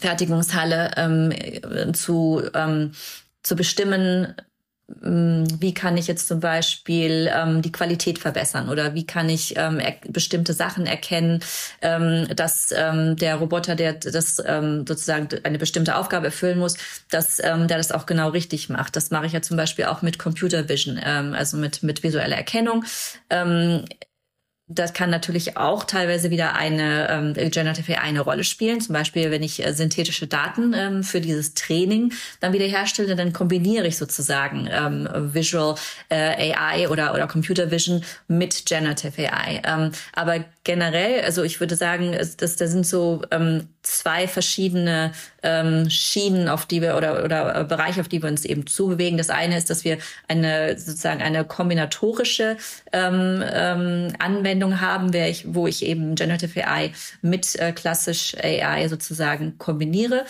Fertigungshalle 0.00 0.90
ähm, 0.96 1.94
zu 1.94 2.42
ähm, 2.54 2.92
zu 3.44 3.54
bestimmen, 3.54 4.34
mm, 4.88 5.44
wie 5.60 5.72
kann 5.72 5.96
ich 5.96 6.08
jetzt 6.08 6.26
zum 6.26 6.40
Beispiel 6.40 7.30
ähm, 7.32 7.62
die 7.62 7.70
Qualität 7.70 8.18
verbessern 8.18 8.68
oder 8.68 8.94
wie 8.94 9.06
kann 9.06 9.28
ich 9.28 9.54
ähm, 9.56 9.80
bestimmte 10.08 10.52
Sachen 10.54 10.86
erkennen, 10.86 11.40
ähm, 11.82 12.26
dass 12.34 12.74
ähm, 12.76 13.14
der 13.16 13.36
Roboter, 13.36 13.76
der 13.76 13.92
das 13.92 14.42
ähm, 14.44 14.84
sozusagen 14.88 15.28
eine 15.44 15.58
bestimmte 15.58 15.96
Aufgabe 15.96 16.26
erfüllen 16.26 16.58
muss, 16.58 16.76
dass 17.10 17.38
ähm, 17.44 17.68
der 17.68 17.76
das 17.76 17.92
auch 17.92 18.06
genau 18.06 18.30
richtig 18.30 18.68
macht. 18.68 18.96
Das 18.96 19.12
mache 19.12 19.26
ich 19.26 19.32
ja 19.32 19.42
zum 19.42 19.56
Beispiel 19.56 19.84
auch 19.84 20.02
mit 20.02 20.18
Computer 20.18 20.68
Vision, 20.68 20.98
ähm, 21.04 21.34
also 21.34 21.56
mit 21.56 21.84
mit 21.84 22.02
visueller 22.02 22.36
Erkennung. 22.36 22.84
Ähm, 23.30 23.84
das 24.66 24.94
kann 24.94 25.10
natürlich 25.10 25.58
auch 25.58 25.84
teilweise 25.84 26.30
wieder 26.30 26.54
eine 26.54 27.08
ähm, 27.10 27.50
Generative 27.50 27.98
AI 27.98 28.14
eine 28.14 28.20
Rolle 28.20 28.44
spielen. 28.44 28.80
Zum 28.80 28.94
Beispiel, 28.94 29.30
wenn 29.30 29.42
ich 29.42 29.64
äh, 29.64 29.72
synthetische 29.74 30.26
Daten 30.26 30.72
ähm, 30.74 31.02
für 31.02 31.20
dieses 31.20 31.54
Training 31.54 32.12
dann 32.40 32.52
wieder 32.52 32.64
herstelle, 32.64 33.14
dann 33.14 33.32
kombiniere 33.32 33.86
ich 33.86 33.98
sozusagen 33.98 34.68
ähm, 34.70 35.08
Visual 35.12 35.74
äh, 36.08 36.54
AI 36.54 36.88
oder, 36.88 37.12
oder 37.12 37.26
Computer 37.26 37.70
Vision 37.70 38.02
mit 38.28 38.64
Generative 38.64 39.32
AI. 39.32 39.60
Ähm, 39.64 39.90
aber 40.14 40.44
generell, 40.64 41.20
also 41.20 41.42
ich 41.42 41.60
würde 41.60 41.76
sagen, 41.76 42.12
das, 42.12 42.36
das 42.36 42.56
sind 42.56 42.86
so 42.86 43.22
ähm, 43.30 43.68
zwei 43.82 44.26
verschiedene 44.26 45.12
ähm, 45.42 45.88
Schienen, 45.90 46.48
auf 46.48 46.64
die 46.66 46.80
wir 46.80 46.96
oder, 46.96 47.22
oder 47.22 47.60
äh, 47.60 47.64
Bereiche, 47.64 48.00
auf 48.00 48.08
die 48.08 48.22
wir 48.22 48.30
uns 48.30 48.44
eben 48.44 48.66
zubewegen. 48.66 49.18
Das 49.18 49.30
eine 49.30 49.56
ist, 49.58 49.68
dass 49.68 49.84
wir 49.84 49.98
eine 50.26 50.78
sozusagen 50.78 51.22
eine 51.22 51.44
kombinatorische 51.44 52.56
ähm, 52.92 53.44
ähm, 53.46 54.12
Anwendung 54.18 54.80
haben, 54.80 55.12
wer 55.12 55.28
ich, 55.28 55.54
wo 55.54 55.66
ich 55.66 55.84
eben 55.84 56.14
Generative 56.14 56.66
AI 56.66 56.92
mit 57.20 57.56
äh, 57.56 57.72
klassisch 57.72 58.34
AI 58.42 58.88
sozusagen 58.88 59.58
kombiniere 59.58 60.24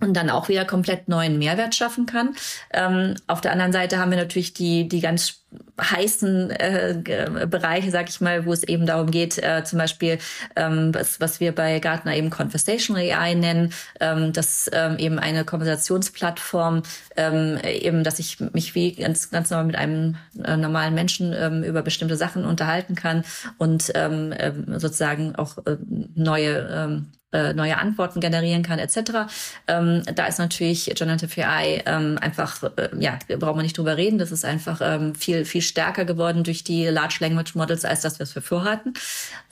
und 0.00 0.14
dann 0.14 0.30
auch 0.30 0.48
wieder 0.48 0.64
komplett 0.64 1.08
neuen 1.08 1.38
Mehrwert 1.38 1.74
schaffen 1.74 2.06
kann. 2.06 2.34
Ähm, 2.72 3.14
auf 3.26 3.40
der 3.40 3.52
anderen 3.52 3.72
Seite 3.72 3.98
haben 3.98 4.10
wir 4.10 4.18
natürlich 4.18 4.54
die, 4.54 4.88
die 4.88 5.00
ganz 5.00 5.42
heißen 5.80 6.50
äh, 6.50 7.46
Bereiche, 7.48 7.90
sag 7.90 8.08
ich 8.08 8.20
mal, 8.20 8.44
wo 8.44 8.52
es 8.52 8.64
eben 8.64 8.84
darum 8.84 9.10
geht, 9.10 9.38
äh, 9.38 9.64
zum 9.64 9.78
Beispiel, 9.78 10.18
ähm, 10.56 10.94
was, 10.94 11.20
was 11.20 11.40
wir 11.40 11.54
bei 11.54 11.78
Gartner 11.78 12.16
eben 12.16 12.30
Conversational 12.30 13.02
AI 13.02 13.34
nennen, 13.34 13.72
ähm, 14.00 14.32
dass 14.32 14.68
ähm, 14.72 14.98
eben 14.98 15.18
eine 15.18 15.44
Konversationsplattform, 15.44 16.82
ähm, 17.16 17.58
eben, 17.64 18.04
dass 18.04 18.18
ich 18.18 18.40
mich 18.52 18.74
wie 18.74 18.92
ganz, 18.92 19.30
ganz 19.30 19.50
normal 19.50 19.66
mit 19.66 19.76
einem 19.76 20.16
äh, 20.44 20.56
normalen 20.56 20.94
Menschen 20.94 21.32
ähm, 21.32 21.62
über 21.62 21.82
bestimmte 21.82 22.16
Sachen 22.16 22.44
unterhalten 22.44 22.94
kann 22.94 23.24
und 23.56 23.90
ähm, 23.94 24.32
äh, 24.32 24.52
sozusagen 24.78 25.34
auch 25.36 25.58
äh, 25.58 25.76
neue 26.14 26.68
ähm, 26.70 27.06
äh, 27.32 27.52
neue 27.52 27.76
Antworten 27.76 28.20
generieren 28.20 28.62
kann, 28.62 28.78
etc. 28.78 29.30
Ähm, 29.66 30.02
da 30.14 30.26
ist 30.26 30.38
natürlich 30.38 30.86
Generative 30.96 31.46
AI 31.46 31.82
ähm, 31.84 32.18
einfach, 32.20 32.62
äh, 32.62 32.88
ja, 32.98 33.18
braucht 33.38 33.56
man 33.56 33.64
nicht 33.64 33.76
drüber 33.76 33.96
reden, 33.96 34.18
das 34.18 34.32
ist 34.32 34.44
einfach 34.44 34.80
ähm, 34.82 35.14
viel, 35.14 35.44
viel 35.44 35.60
stärker 35.60 36.04
geworden 36.04 36.42
durch 36.42 36.64
die 36.64 36.86
Large 36.86 37.18
Language 37.20 37.54
Models, 37.54 37.84
als 37.84 38.00
das, 38.00 38.18
was 38.18 38.34
wir 38.34 38.42
vorhatten. 38.42 38.94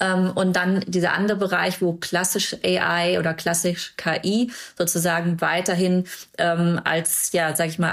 Ähm, 0.00 0.30
und 0.34 0.56
dann 0.56 0.80
dieser 0.86 1.12
andere 1.12 1.36
Bereich, 1.36 1.82
wo 1.82 1.92
klassisch 1.92 2.56
AI 2.64 3.18
oder 3.18 3.34
klassisch 3.34 3.94
KI 3.96 4.50
sozusagen 4.78 5.40
weiterhin 5.40 6.04
ähm, 6.38 6.80
als, 6.84 7.32
ja, 7.32 7.54
sag 7.54 7.68
ich 7.68 7.78
mal, 7.78 7.92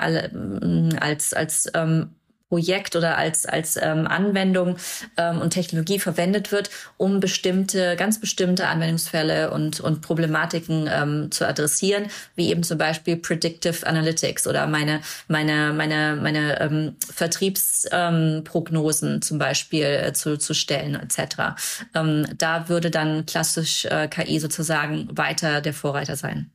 als, 1.00 1.34
als 1.34 1.70
ähm, 1.74 2.10
Projekt 2.54 2.96
oder 2.96 3.18
als, 3.18 3.48
als 3.48 3.80
ähm, 3.82 4.06
Anwendung 4.06 4.78
ähm, 5.18 5.42
und 5.42 5.50
Technologie 5.50 5.98
verwendet 5.98 6.52
wird, 6.52 6.70
um 6.98 7.20
bestimmte, 7.20 7.96
ganz 7.96 8.20
bestimmte 8.20 8.68
Anwendungsfälle 8.68 9.50
und, 9.50 9.80
und 9.80 10.02
Problematiken 10.02 10.88
ähm, 10.88 11.32
zu 11.32 11.48
adressieren, 11.48 12.12
wie 12.36 12.52
eben 12.52 12.62
zum 12.62 12.78
Beispiel 12.78 13.18
Predictive 13.18 13.88
Analytics 13.88 14.46
oder 14.46 14.68
meine, 14.68 15.02
meine, 15.28 15.74
meine, 15.74 16.16
meine 16.22 16.62
ähm, 16.62 16.96
Vertriebsprognosen 17.12 19.14
ähm, 19.16 19.22
zum 19.24 19.40
Beispiel 19.40 19.86
äh, 19.86 20.14
zu, 20.14 20.38
zu 20.38 20.54
stellen 20.54 20.94
etc. 20.94 21.56
Ähm, 21.96 22.28
da 22.38 22.70
würde 22.70 22.92
dann 22.92 23.26
klassisch 23.26 23.86
äh, 23.86 24.08
KI 24.08 24.40
sozusagen 24.40 25.08
weiter 25.18 25.60
der 25.60 25.74
Vorreiter 25.74 26.16
sein. 26.16 26.52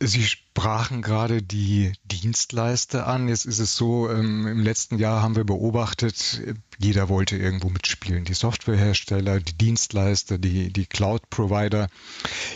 Sie 0.00 0.22
sprachen 0.22 1.02
gerade 1.02 1.42
die 1.42 1.92
Dienstleister 2.04 3.08
an. 3.08 3.26
Jetzt 3.26 3.46
ist 3.46 3.58
es 3.58 3.74
so, 3.74 4.08
ähm, 4.08 4.46
im 4.46 4.60
letzten 4.60 4.96
Jahr 4.96 5.22
haben 5.22 5.34
wir 5.34 5.42
beobachtet, 5.42 6.40
jeder 6.78 7.08
wollte 7.08 7.36
irgendwo 7.36 7.68
mitspielen. 7.68 8.24
Die 8.24 8.34
Softwarehersteller, 8.34 9.40
die 9.40 9.58
Dienstleister, 9.58 10.38
die, 10.38 10.72
die 10.72 10.86
Cloud-Provider. 10.86 11.88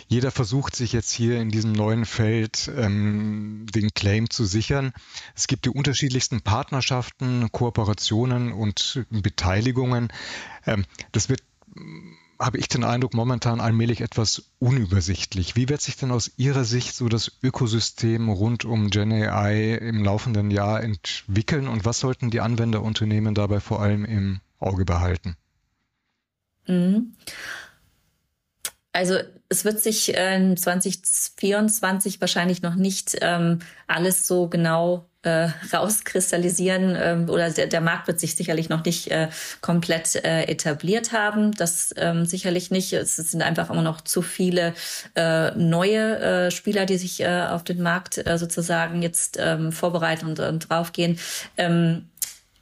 Jeder 0.06 0.30
versucht 0.30 0.76
sich 0.76 0.92
jetzt 0.92 1.10
hier 1.10 1.40
in 1.40 1.50
diesem 1.50 1.72
neuen 1.72 2.04
Feld 2.04 2.70
ähm, 2.76 3.66
den 3.74 3.92
Claim 3.92 4.30
zu 4.30 4.44
sichern. 4.44 4.92
Es 5.34 5.48
gibt 5.48 5.64
die 5.64 5.70
unterschiedlichsten 5.70 6.42
Partnerschaften, 6.42 7.50
Kooperationen 7.50 8.52
und 8.52 9.04
Beteiligungen. 9.10 10.12
Ähm, 10.64 10.84
das 11.10 11.28
wird 11.28 11.42
habe 12.42 12.58
ich 12.58 12.66
den 12.66 12.82
Eindruck, 12.82 13.14
momentan 13.14 13.60
allmählich 13.60 14.00
etwas 14.00 14.50
unübersichtlich. 14.58 15.54
Wie 15.54 15.68
wird 15.68 15.80
sich 15.80 15.96
denn 15.96 16.10
aus 16.10 16.32
Ihrer 16.36 16.64
Sicht 16.64 16.94
so 16.94 17.08
das 17.08 17.38
Ökosystem 17.40 18.28
rund 18.28 18.64
um 18.64 18.90
GenAI 18.90 19.74
im 19.76 20.02
laufenden 20.02 20.50
Jahr 20.50 20.82
entwickeln 20.82 21.68
und 21.68 21.84
was 21.84 22.00
sollten 22.00 22.30
die 22.30 22.40
Anwenderunternehmen 22.40 23.34
dabei 23.34 23.60
vor 23.60 23.80
allem 23.80 24.04
im 24.04 24.40
Auge 24.58 24.84
behalten? 24.84 25.36
Mhm. 26.66 27.14
Also 28.92 29.18
es 29.48 29.64
wird 29.64 29.80
sich 29.80 30.16
äh, 30.16 30.54
2024 30.54 32.20
wahrscheinlich 32.20 32.62
noch 32.62 32.74
nicht 32.74 33.16
ähm, 33.22 33.60
alles 33.86 34.26
so 34.26 34.48
genau 34.48 35.08
äh, 35.22 35.48
rauskristallisieren 35.72 36.96
ähm, 37.00 37.30
oder 37.30 37.50
der, 37.50 37.68
der 37.68 37.80
Markt 37.80 38.06
wird 38.06 38.20
sich 38.20 38.36
sicherlich 38.36 38.68
noch 38.68 38.84
nicht 38.84 39.10
äh, 39.10 39.28
komplett 39.60 40.16
äh, 40.16 40.44
etabliert 40.44 41.12
haben. 41.12 41.52
Das 41.52 41.94
ähm, 41.96 42.26
sicherlich 42.26 42.70
nicht. 42.70 42.92
Es 42.92 43.16
sind 43.16 43.42
einfach 43.42 43.70
immer 43.70 43.82
noch 43.82 44.02
zu 44.02 44.20
viele 44.20 44.74
äh, 45.14 45.52
neue 45.52 46.18
äh, 46.18 46.50
Spieler, 46.50 46.84
die 46.84 46.98
sich 46.98 47.20
äh, 47.20 47.46
auf 47.48 47.64
den 47.64 47.82
Markt 47.82 48.26
äh, 48.26 48.36
sozusagen 48.36 49.00
jetzt 49.00 49.38
ähm, 49.40 49.72
vorbereiten 49.72 50.26
und, 50.26 50.40
und 50.40 50.68
draufgehen. 50.68 51.18
Ähm, 51.56 52.08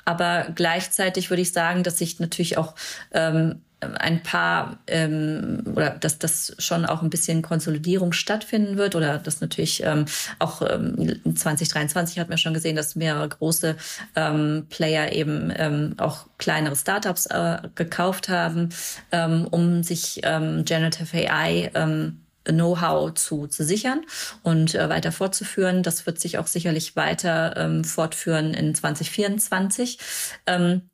aber 0.04 0.48
gleichzeitig 0.54 1.30
würde 1.30 1.42
ich 1.42 1.52
sagen, 1.52 1.82
dass 1.82 1.98
sich 1.98 2.20
natürlich 2.20 2.56
auch 2.56 2.74
ähm, 3.12 3.62
ein 3.80 4.22
paar 4.22 4.78
ähm, 4.86 5.62
oder 5.74 5.90
dass 5.90 6.18
das 6.18 6.54
schon 6.58 6.84
auch 6.84 7.02
ein 7.02 7.10
bisschen 7.10 7.42
Konsolidierung 7.42 8.12
stattfinden 8.12 8.76
wird 8.76 8.94
oder 8.94 9.18
dass 9.18 9.40
natürlich 9.40 9.82
ähm, 9.82 10.04
auch 10.38 10.62
ähm, 10.62 11.20
2023 11.34 12.18
hat 12.18 12.28
man 12.28 12.38
schon 12.38 12.54
gesehen, 12.54 12.76
dass 12.76 12.96
mehrere 12.96 13.28
große 13.28 13.76
ähm, 14.16 14.66
Player 14.68 15.12
eben 15.12 15.52
ähm, 15.56 15.94
auch 15.98 16.26
kleinere 16.38 16.76
Startups 16.76 17.26
äh, 17.26 17.58
gekauft 17.74 18.28
haben, 18.28 18.68
ähm, 19.12 19.46
um 19.50 19.82
sich 19.82 20.20
ähm, 20.24 20.64
Generative 20.64 21.30
AI 21.30 21.70
ähm, 21.74 22.20
Know-how 22.44 23.14
zu, 23.14 23.46
zu 23.46 23.64
sichern 23.64 24.02
und 24.42 24.74
äh, 24.74 24.88
weiter 24.88 25.12
fortzuführen. 25.12 25.82
Das 25.82 26.06
wird 26.06 26.20
sich 26.20 26.38
auch 26.38 26.46
sicherlich 26.46 26.96
weiter 26.96 27.54
ähm, 27.56 27.84
fortführen 27.84 28.54
in 28.54 28.74
2024. 28.74 29.98
Ähm, 30.46 30.89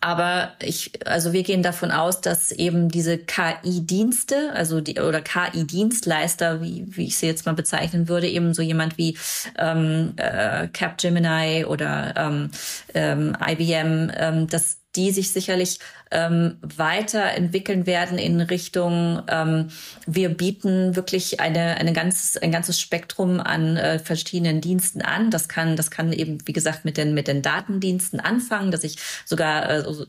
aber 0.00 0.52
ich, 0.60 0.92
also 1.06 1.32
wir 1.32 1.42
gehen 1.42 1.62
davon 1.62 1.90
aus, 1.90 2.20
dass 2.20 2.52
eben 2.52 2.88
diese 2.88 3.18
KI-Dienste, 3.18 4.52
also 4.54 4.80
die 4.80 5.00
oder 5.00 5.20
KI-Dienstleister, 5.20 6.62
wie, 6.62 6.84
wie 6.88 7.06
ich 7.06 7.16
sie 7.16 7.26
jetzt 7.26 7.46
mal 7.46 7.54
bezeichnen 7.54 8.08
würde, 8.08 8.28
eben 8.28 8.54
so 8.54 8.62
jemand 8.62 8.98
wie 8.98 9.16
ähm, 9.58 10.14
äh, 10.16 10.68
Capgemini 10.68 11.64
oder 11.64 12.14
ähm, 12.16 12.50
ähm, 12.94 13.36
IBM, 13.40 14.10
ähm, 14.16 14.46
dass 14.48 14.78
die 14.96 15.10
sich 15.10 15.30
sicherlich 15.30 15.78
ähm, 16.10 16.56
weiterentwickeln 16.60 17.86
werden 17.86 18.18
in 18.18 18.40
Richtung, 18.40 19.22
ähm, 19.28 19.68
wir 20.06 20.28
bieten 20.30 20.96
wirklich 20.96 21.40
eine, 21.40 21.76
eine 21.76 21.92
ganzes, 21.92 22.36
ein 22.36 22.52
ganzes 22.52 22.80
Spektrum 22.80 23.40
an 23.40 23.76
äh, 23.76 23.98
verschiedenen 23.98 24.60
Diensten 24.60 25.02
an. 25.02 25.30
Das 25.30 25.48
kann, 25.48 25.76
das 25.76 25.90
kann 25.90 26.12
eben, 26.12 26.38
wie 26.46 26.52
gesagt, 26.52 26.84
mit 26.84 26.96
den, 26.96 27.14
mit 27.14 27.28
den 27.28 27.42
Datendiensten 27.42 28.20
anfangen, 28.20 28.70
dass 28.70 28.84
ich 28.84 28.98
sogar 29.24 29.68
äh, 29.68 30.06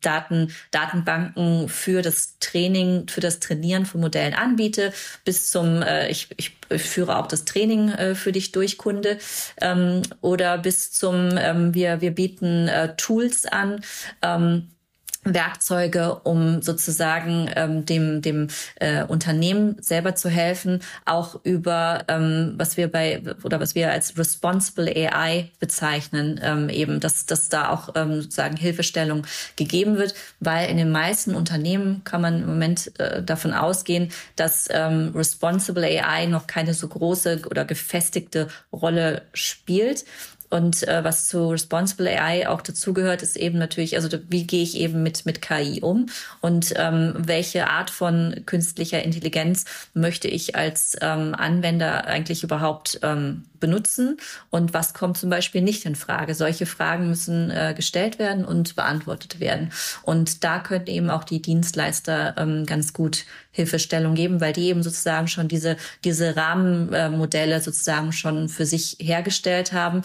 Daten, 0.00 0.52
Datenbanken 0.72 1.68
für 1.68 2.02
das 2.02 2.38
Training, 2.40 3.06
für 3.08 3.20
das 3.20 3.38
Trainieren 3.38 3.86
von 3.86 4.00
Modellen 4.00 4.34
anbiete, 4.34 4.92
bis 5.24 5.50
zum, 5.50 5.82
äh, 5.82 6.08
ich, 6.08 6.28
ich 6.36 6.56
führe 6.80 7.16
auch 7.16 7.26
das 7.26 7.44
Training 7.44 7.90
äh, 7.90 8.14
für 8.14 8.32
dich 8.32 8.52
durch, 8.52 8.78
Kunde, 8.78 9.18
ähm, 9.60 10.02
oder 10.20 10.58
bis 10.58 10.92
zum, 10.92 11.36
ähm, 11.38 11.74
wir, 11.74 12.00
wir 12.00 12.12
bieten 12.12 12.68
äh, 12.68 12.96
Tools 12.96 13.46
an, 13.46 13.80
ähm, 14.22 14.68
Werkzeuge, 15.24 16.14
um 16.24 16.62
sozusagen 16.62 17.50
ähm, 17.54 17.84
dem 17.84 18.22
dem 18.22 18.48
äh, 18.76 19.04
Unternehmen 19.04 19.76
selber 19.80 20.14
zu 20.14 20.30
helfen, 20.30 20.80
auch 21.04 21.40
über 21.44 22.04
ähm, 22.08 22.54
was 22.56 22.76
wir 22.78 22.88
bei 22.90 23.22
oder 23.42 23.60
was 23.60 23.74
wir 23.74 23.90
als 23.92 24.16
responsible 24.16 24.88
AI 24.88 25.50
bezeichnen, 25.58 26.40
ähm, 26.42 26.68
eben, 26.70 27.00
dass 27.00 27.26
dass 27.26 27.50
da 27.50 27.68
auch 27.68 27.90
ähm, 27.96 28.22
sozusagen 28.22 28.56
Hilfestellung 28.56 29.26
gegeben 29.56 29.96
wird, 29.98 30.14
weil 30.40 30.70
in 30.70 30.78
den 30.78 30.90
meisten 30.90 31.34
Unternehmen 31.34 32.02
kann 32.04 32.22
man 32.22 32.42
im 32.42 32.46
Moment 32.46 32.98
äh, 32.98 33.22
davon 33.22 33.52
ausgehen, 33.52 34.10
dass 34.36 34.68
ähm, 34.70 35.12
responsible 35.14 35.84
AI 35.84 36.26
noch 36.26 36.46
keine 36.46 36.72
so 36.72 36.88
große 36.88 37.42
oder 37.50 37.66
gefestigte 37.66 38.48
Rolle 38.72 39.22
spielt. 39.34 40.04
Und 40.50 40.86
äh, 40.86 41.04
was 41.04 41.28
zu 41.28 41.48
Responsible 41.48 42.08
AI 42.08 42.48
auch 42.48 42.60
dazugehört, 42.60 43.22
ist 43.22 43.36
eben 43.36 43.58
natürlich, 43.58 43.96
also 43.96 44.18
wie 44.28 44.46
gehe 44.46 44.62
ich 44.62 44.76
eben 44.76 45.02
mit, 45.02 45.24
mit 45.24 45.40
KI 45.40 45.80
um 45.80 46.06
und 46.40 46.74
ähm, 46.76 47.14
welche 47.16 47.68
Art 47.68 47.88
von 47.90 48.42
künstlicher 48.46 49.02
Intelligenz 49.02 49.64
möchte 49.94 50.26
ich 50.26 50.56
als 50.56 50.96
ähm, 51.00 51.34
Anwender 51.36 52.06
eigentlich 52.06 52.42
überhaupt 52.42 52.98
ähm, 53.02 53.44
benutzen 53.60 54.16
und 54.48 54.74
was 54.74 54.94
kommt 54.94 55.18
zum 55.18 55.30
Beispiel 55.30 55.62
nicht 55.62 55.84
in 55.84 55.94
Frage. 55.94 56.34
Solche 56.34 56.66
Fragen 56.66 57.08
müssen 57.08 57.50
äh, 57.50 57.74
gestellt 57.76 58.18
werden 58.18 58.44
und 58.44 58.74
beantwortet 58.74 59.38
werden. 59.38 59.70
Und 60.02 60.42
da 60.42 60.58
können 60.58 60.86
eben 60.86 61.10
auch 61.10 61.24
die 61.24 61.42
Dienstleister 61.42 62.34
ähm, 62.38 62.66
ganz 62.66 62.92
gut 62.92 63.24
Hilfestellung 63.52 64.14
geben, 64.14 64.40
weil 64.40 64.52
die 64.52 64.68
eben 64.68 64.82
sozusagen 64.82 65.28
schon 65.28 65.48
diese, 65.48 65.76
diese 66.04 66.36
Rahmenmodelle 66.36 67.60
sozusagen 67.60 68.12
schon 68.12 68.48
für 68.48 68.64
sich 68.64 68.96
hergestellt 69.00 69.72
haben 69.72 70.02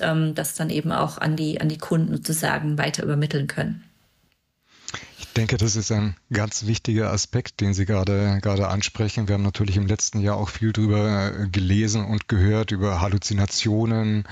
ähm, 0.00 0.34
das 0.34 0.54
dann 0.54 0.70
eben 0.70 0.92
auch 0.92 1.18
an 1.18 1.36
die, 1.36 1.60
an 1.60 1.68
die 1.68 1.78
Kunden 1.78 2.16
sozusagen 2.16 2.78
weiter 2.78 3.02
übermitteln 3.02 3.46
können. 3.46 3.84
Denke, 5.36 5.58
das 5.58 5.76
ist 5.76 5.92
ein 5.92 6.16
ganz 6.32 6.66
wichtiger 6.66 7.12
Aspekt, 7.12 7.60
den 7.60 7.72
Sie 7.72 7.86
gerade, 7.86 8.40
gerade 8.42 8.66
ansprechen. 8.66 9.28
Wir 9.28 9.34
haben 9.34 9.44
natürlich 9.44 9.76
im 9.76 9.86
letzten 9.86 10.20
Jahr 10.20 10.36
auch 10.36 10.48
viel 10.48 10.72
darüber 10.72 11.32
äh, 11.32 11.48
gelesen 11.48 12.04
und 12.04 12.26
gehört, 12.26 12.72
über 12.72 13.00
Halluzinationen, 13.00 14.24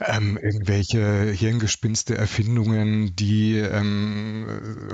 ähm, 0.00 0.38
irgendwelche 0.40 1.30
hirngespinste 1.30 2.16
Erfindungen, 2.16 3.14
die 3.14 3.58
ähm, 3.58 4.46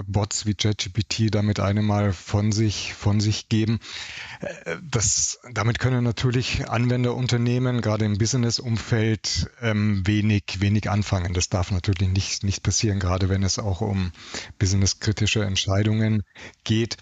Bots 0.09 0.45
wie 0.45 0.55
ChatGPT 0.55 1.33
damit 1.33 1.61
eine 1.61 1.83
mal 1.83 2.13
von 2.13 2.51
sich, 2.51 2.95
von 2.95 3.21
sich 3.21 3.49
geben. 3.49 3.79
Äh, 4.41 4.77
das, 4.83 5.39
damit 5.53 5.79
können 5.79 6.03
natürlich 6.03 6.69
Anwenderunternehmen, 6.69 7.81
gerade 7.81 8.05
im 8.05 8.19
Business-Umfeld, 8.19 9.51
ähm, 9.63 10.05
wenig, 10.05 10.43
wenig 10.59 10.91
anfangen. 10.91 11.33
Das 11.33 11.49
darf 11.49 11.71
natürlich 11.71 12.09
nicht, 12.09 12.43
nicht 12.43 12.65
passieren, 12.65 12.99
gerade 12.99 13.29
wenn 13.29 13.45
es 13.45 13.61
auch 13.61 13.81
um 13.81 14.11
businesskritische 14.59 15.28
Entscheidungen 15.37 16.23
geht. 16.65 16.97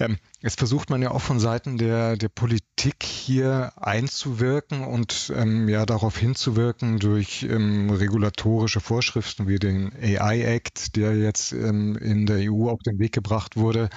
Ähm, 0.00 0.18
jetzt 0.40 0.58
versucht 0.58 0.90
man 0.90 1.02
ja 1.02 1.10
auch 1.10 1.20
von 1.20 1.38
Seiten 1.40 1.78
der, 1.78 2.16
der 2.16 2.28
Politik 2.28 3.02
hier 3.02 3.72
einzuwirken 3.76 4.84
und 4.84 5.32
ähm, 5.36 5.68
ja 5.68 5.86
darauf 5.86 6.16
hinzuwirken 6.16 6.98
durch 6.98 7.42
ähm, 7.42 7.90
regulatorische 7.90 8.80
Vorschriften 8.80 9.48
wie 9.48 9.58
den 9.58 9.92
AI 10.02 10.42
Act, 10.42 10.96
der 10.96 11.16
jetzt 11.16 11.52
ähm, 11.52 11.96
in 11.96 12.26
der 12.26 12.50
EU 12.50 12.68
auf 12.68 12.80
den 12.82 12.98
Weg 12.98 13.12
gebracht 13.12 13.56
wurde. 13.56 13.90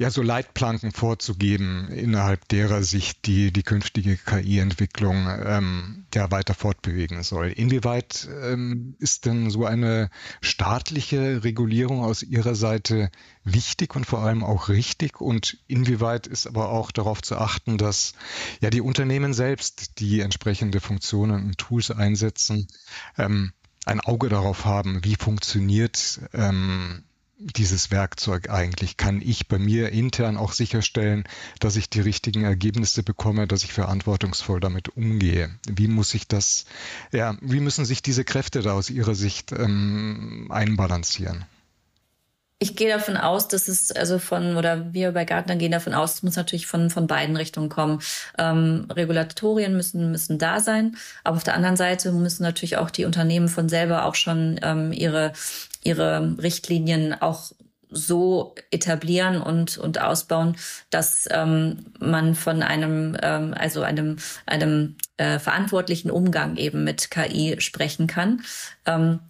Ja, 0.00 0.12
so 0.12 0.22
Leitplanken 0.22 0.92
vorzugeben, 0.92 1.88
innerhalb 1.88 2.46
derer 2.46 2.84
sich 2.84 3.20
die, 3.20 3.52
die 3.52 3.64
künftige 3.64 4.16
KI-Entwicklung 4.16 5.26
ähm, 5.44 6.06
ja 6.14 6.30
weiter 6.30 6.54
fortbewegen 6.54 7.24
soll. 7.24 7.48
Inwieweit 7.48 8.28
ähm, 8.40 8.94
ist 9.00 9.26
denn 9.26 9.50
so 9.50 9.66
eine 9.66 10.08
staatliche 10.40 11.42
Regulierung 11.42 12.04
aus 12.04 12.22
Ihrer 12.22 12.54
Seite 12.54 13.10
wichtig 13.42 13.96
und 13.96 14.06
vor 14.06 14.20
allem 14.20 14.44
auch 14.44 14.68
richtig? 14.68 15.20
Und 15.20 15.58
inwieweit 15.66 16.28
ist 16.28 16.46
aber 16.46 16.68
auch 16.68 16.92
darauf 16.92 17.20
zu 17.20 17.36
achten, 17.36 17.76
dass 17.76 18.12
ja 18.60 18.70
die 18.70 18.82
Unternehmen 18.82 19.34
selbst, 19.34 19.98
die 19.98 20.20
entsprechende 20.20 20.78
Funktionen 20.78 21.44
und 21.44 21.58
Tools 21.58 21.90
einsetzen, 21.90 22.68
ähm, 23.16 23.52
ein 23.84 24.00
Auge 24.00 24.28
darauf 24.28 24.64
haben, 24.64 25.02
wie 25.02 25.16
funktioniert 25.16 26.20
ähm, 26.34 27.02
dieses 27.38 27.90
Werkzeug 27.90 28.50
eigentlich? 28.50 28.96
Kann 28.96 29.22
ich 29.22 29.48
bei 29.48 29.58
mir 29.58 29.90
intern 29.90 30.36
auch 30.36 30.52
sicherstellen, 30.52 31.24
dass 31.60 31.76
ich 31.76 31.88
die 31.88 32.00
richtigen 32.00 32.44
Ergebnisse 32.44 33.02
bekomme, 33.02 33.46
dass 33.46 33.64
ich 33.64 33.72
verantwortungsvoll 33.72 34.60
damit 34.60 34.88
umgehe? 34.90 35.50
Wie 35.68 35.88
muss 35.88 36.14
ich 36.14 36.26
das, 36.26 36.64
ja, 37.12 37.36
wie 37.40 37.60
müssen 37.60 37.84
sich 37.84 38.02
diese 38.02 38.24
Kräfte 38.24 38.62
da 38.62 38.72
aus 38.72 38.90
Ihrer 38.90 39.14
Sicht 39.14 39.52
ähm, 39.52 40.48
einbalancieren? 40.50 41.44
Ich 42.60 42.74
gehe 42.74 42.88
davon 42.88 43.16
aus, 43.16 43.46
dass 43.46 43.68
es 43.68 43.92
also 43.92 44.18
von, 44.18 44.56
oder 44.56 44.92
wir 44.92 45.12
bei 45.12 45.24
Gartner 45.24 45.54
gehen 45.54 45.70
davon 45.70 45.94
aus, 45.94 46.14
es 46.14 46.22
muss 46.24 46.34
natürlich 46.34 46.66
von, 46.66 46.90
von 46.90 47.06
beiden 47.06 47.36
Richtungen 47.36 47.68
kommen. 47.68 48.00
Ähm, 48.36 48.86
Regulatorien 48.90 49.76
müssen, 49.76 50.10
müssen 50.10 50.38
da 50.38 50.58
sein, 50.58 50.96
aber 51.22 51.36
auf 51.36 51.44
der 51.44 51.54
anderen 51.54 51.76
Seite 51.76 52.10
müssen 52.10 52.42
natürlich 52.42 52.76
auch 52.76 52.90
die 52.90 53.04
Unternehmen 53.04 53.48
von 53.48 53.68
selber 53.68 54.04
auch 54.06 54.16
schon 54.16 54.58
ähm, 54.62 54.92
ihre, 54.92 55.32
ihre 55.84 56.36
Richtlinien 56.42 57.14
auch 57.20 57.52
so 57.90 58.54
etablieren 58.70 59.40
und 59.40 59.78
und 59.78 60.00
ausbauen, 60.00 60.56
dass 60.90 61.26
ähm, 61.30 61.86
man 61.98 62.34
von 62.34 62.62
einem 62.62 63.16
ähm, 63.22 63.54
also 63.56 63.82
einem 63.82 64.16
einem 64.46 64.96
äh, 65.16 65.38
verantwortlichen 65.38 66.10
Umgang 66.10 66.56
eben 66.56 66.84
mit 66.84 67.10
KI 67.10 67.56
sprechen 67.60 68.06
kann. 68.06 68.42
Ähm, 68.84 69.20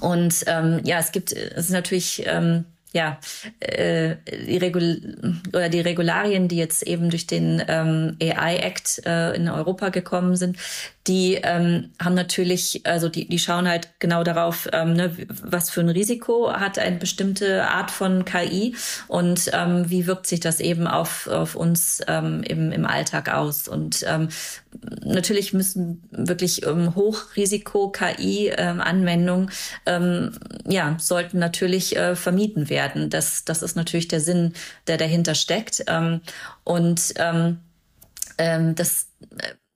und 0.00 0.44
ähm, 0.46 0.80
ja, 0.84 0.98
es 0.98 1.12
gibt, 1.12 1.32
es 1.32 1.66
ist 1.66 1.70
natürlich 1.70 2.24
ähm, 2.26 2.64
ja, 2.92 3.18
äh, 3.60 4.16
die, 4.46 4.58
Regul 4.58 5.16
oder 5.48 5.68
die 5.68 5.80
Regularien, 5.80 6.48
die 6.48 6.56
jetzt 6.56 6.82
eben 6.82 7.10
durch 7.10 7.26
den 7.26 7.62
ähm, 7.66 8.16
AI 8.20 8.56
Act 8.56 9.02
äh, 9.06 9.34
in 9.34 9.48
Europa 9.48 9.88
gekommen 9.88 10.36
sind, 10.36 10.58
die 11.06 11.34
ähm, 11.42 11.90
haben 12.00 12.14
natürlich, 12.14 12.82
also 12.84 13.08
die, 13.08 13.28
die 13.28 13.38
schauen 13.38 13.66
halt 13.66 13.88
genau 13.98 14.22
darauf, 14.22 14.68
ähm, 14.72 14.92
ne, 14.92 15.16
was 15.42 15.70
für 15.70 15.80
ein 15.80 15.88
Risiko 15.88 16.52
hat 16.52 16.78
eine 16.78 16.96
bestimmte 16.96 17.66
Art 17.66 17.90
von 17.90 18.24
KI 18.24 18.76
und 19.08 19.50
ähm, 19.52 19.88
wie 19.90 20.06
wirkt 20.06 20.26
sich 20.26 20.40
das 20.40 20.60
eben 20.60 20.86
auf, 20.86 21.26
auf 21.28 21.54
uns 21.56 22.00
ähm, 22.06 22.42
im, 22.42 22.72
im 22.72 22.86
Alltag 22.86 23.32
aus. 23.32 23.68
Und 23.68 24.04
ähm, 24.06 24.28
natürlich 25.04 25.52
müssen 25.52 26.02
wirklich 26.10 26.66
ähm, 26.66 26.94
Hochrisiko-KI-Anwendungen 26.94 29.50
ähm, 29.86 30.32
ja, 30.66 30.96
sollten 30.98 31.38
natürlich 31.38 31.96
äh, 31.96 32.16
vermieden 32.16 32.70
werden. 32.70 33.10
Das, 33.10 33.44
das 33.44 33.60
ist 33.62 33.76
natürlich 33.76 34.08
der 34.08 34.20
Sinn, 34.20 34.54
der 34.86 34.96
dahinter 34.96 35.34
steckt. 35.34 35.84
Ähm, 35.86 36.22
und 36.64 37.12
ähm, 37.16 37.58
ähm, 38.38 38.74
das 38.74 39.08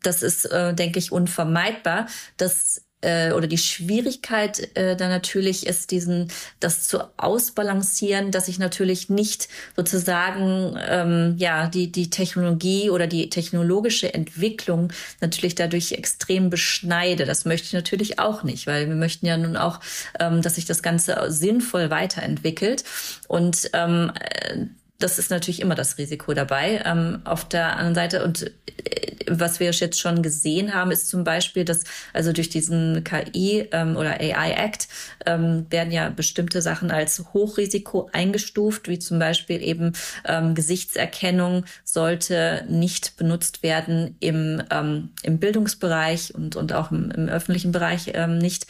das 0.03 0.23
ist, 0.23 0.47
äh, 0.47 0.73
denke 0.73 1.01
ich, 1.01 1.11
unvermeidbar, 1.11 2.07
dass 2.37 2.86
äh, 3.07 3.33
oder 3.33 3.47
die 3.47 3.59
Schwierigkeit 3.59 4.77
äh, 4.77 4.97
da 4.97 5.09
natürlich 5.09 5.67
ist, 5.67 5.93
diesen 5.93 6.29
das 6.61 6.89
zu 6.89 6.99
ausbalancieren, 7.17 8.33
dass 8.33 8.49
ich 8.49 8.59
natürlich 8.59 9.09
nicht 9.09 9.49
sozusagen 9.77 10.77
ähm, 10.89 11.35
ja 11.39 11.69
die 11.69 11.93
die 11.93 12.11
Technologie 12.11 12.91
oder 12.91 13.07
die 13.07 13.31
technologische 13.31 14.13
Entwicklung 14.13 14.93
natürlich 15.21 15.55
dadurch 15.55 15.93
extrem 15.93 16.51
beschneide. 16.51 17.25
Das 17.25 17.45
möchte 17.45 17.67
ich 17.67 17.73
natürlich 17.73 18.19
auch 18.19 18.43
nicht, 18.43 18.67
weil 18.67 18.89
wir 18.89 18.97
möchten 18.97 19.27
ja 19.27 19.37
nun 19.37 19.57
auch, 19.57 19.81
ähm, 20.19 20.43
dass 20.43 20.57
sich 20.57 20.65
das 20.65 20.83
Ganze 20.83 21.17
sinnvoll 21.29 21.91
weiterentwickelt 21.91 22.85
und 23.29 23.71
ähm, 23.73 24.11
äh, 24.19 24.67
das 24.99 25.19
ist 25.19 25.31
natürlich 25.31 25.61
immer 25.61 25.75
das 25.75 25.99
Risiko 25.99 26.33
dabei. 26.33 26.83
Ähm, 26.85 27.21
auf 27.25 27.47
der 27.49 27.77
anderen 27.77 27.95
Seite 27.95 28.25
und 28.25 28.43
äh, 28.85 29.17
was 29.29 29.61
wir 29.61 29.71
jetzt 29.71 30.01
schon 30.01 30.23
gesehen 30.23 30.73
haben, 30.73 30.91
ist 30.91 31.09
zum 31.09 31.25
Beispiel, 31.25 31.65
dass 31.65 31.85
also 32.13 32.33
durch 32.33 32.49
diesen 32.49 33.05
KI 33.05 33.69
ähm, 33.73 33.97
oder 33.97 34.21
AI 34.21 34.53
Act 34.53 34.89
ähm, 35.27 35.67
werden 35.71 35.93
ja 35.93 36.09
bestimmte 36.09 36.63
Sachen 36.63 36.91
als 36.91 37.25
Hochrisiko 37.35 38.09
eingestuft, 38.13 38.89
wie 38.89 38.99
zum 38.99 39.19
Beispiel 39.19 39.63
eben 39.63 39.93
ähm, 40.25 40.55
Gesichtserkennung 40.55 41.65
sollte 41.85 42.65
nicht 42.69 43.17
benutzt 43.17 43.63
werden 43.63 44.17
im, 44.21 44.63
ähm, 44.71 45.11
im 45.23 45.39
Bildungsbereich 45.39 46.35
und, 46.35 46.57
und 46.57 46.73
auch 46.73 46.91
im, 46.91 47.11
im 47.11 47.29
öffentlichen 47.29 47.73
Bereich 47.73 48.13
ähm, 48.15 48.39
nicht. 48.39 48.67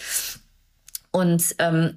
Und 1.13 1.55
ähm, 1.59 1.95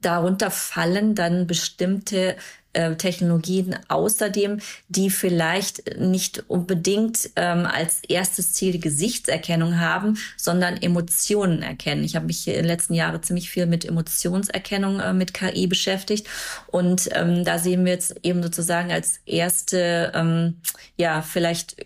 darunter 0.00 0.50
fallen 0.50 1.14
dann 1.14 1.46
bestimmte 1.46 2.36
äh, 2.76 2.96
Technologien 2.96 3.76
außerdem, 3.88 4.60
die 4.88 5.10
vielleicht 5.10 5.98
nicht 5.98 6.44
unbedingt 6.48 7.30
ähm, 7.36 7.66
als 7.66 8.00
erstes 8.08 8.52
Ziel 8.52 8.78
Gesichtserkennung 8.78 9.80
haben, 9.80 10.18
sondern 10.36 10.76
Emotionen 10.76 11.62
erkennen. 11.62 12.04
Ich 12.04 12.16
habe 12.16 12.26
mich 12.26 12.46
in 12.46 12.54
den 12.54 12.64
letzten 12.66 12.94
Jahren 12.94 13.22
ziemlich 13.22 13.50
viel 13.50 13.66
mit 13.66 13.84
Emotionserkennung 13.84 15.00
äh, 15.00 15.12
mit 15.12 15.32
KI 15.32 15.66
beschäftigt 15.66 16.26
und 16.66 17.08
ähm, 17.12 17.44
da 17.44 17.58
sehen 17.58 17.84
wir 17.84 17.92
jetzt 17.92 18.16
eben 18.22 18.42
sozusagen 18.42 18.92
als 18.92 19.20
erste, 19.24 20.12
ähm, 20.14 20.56
ja, 20.96 21.22
vielleicht 21.22 21.76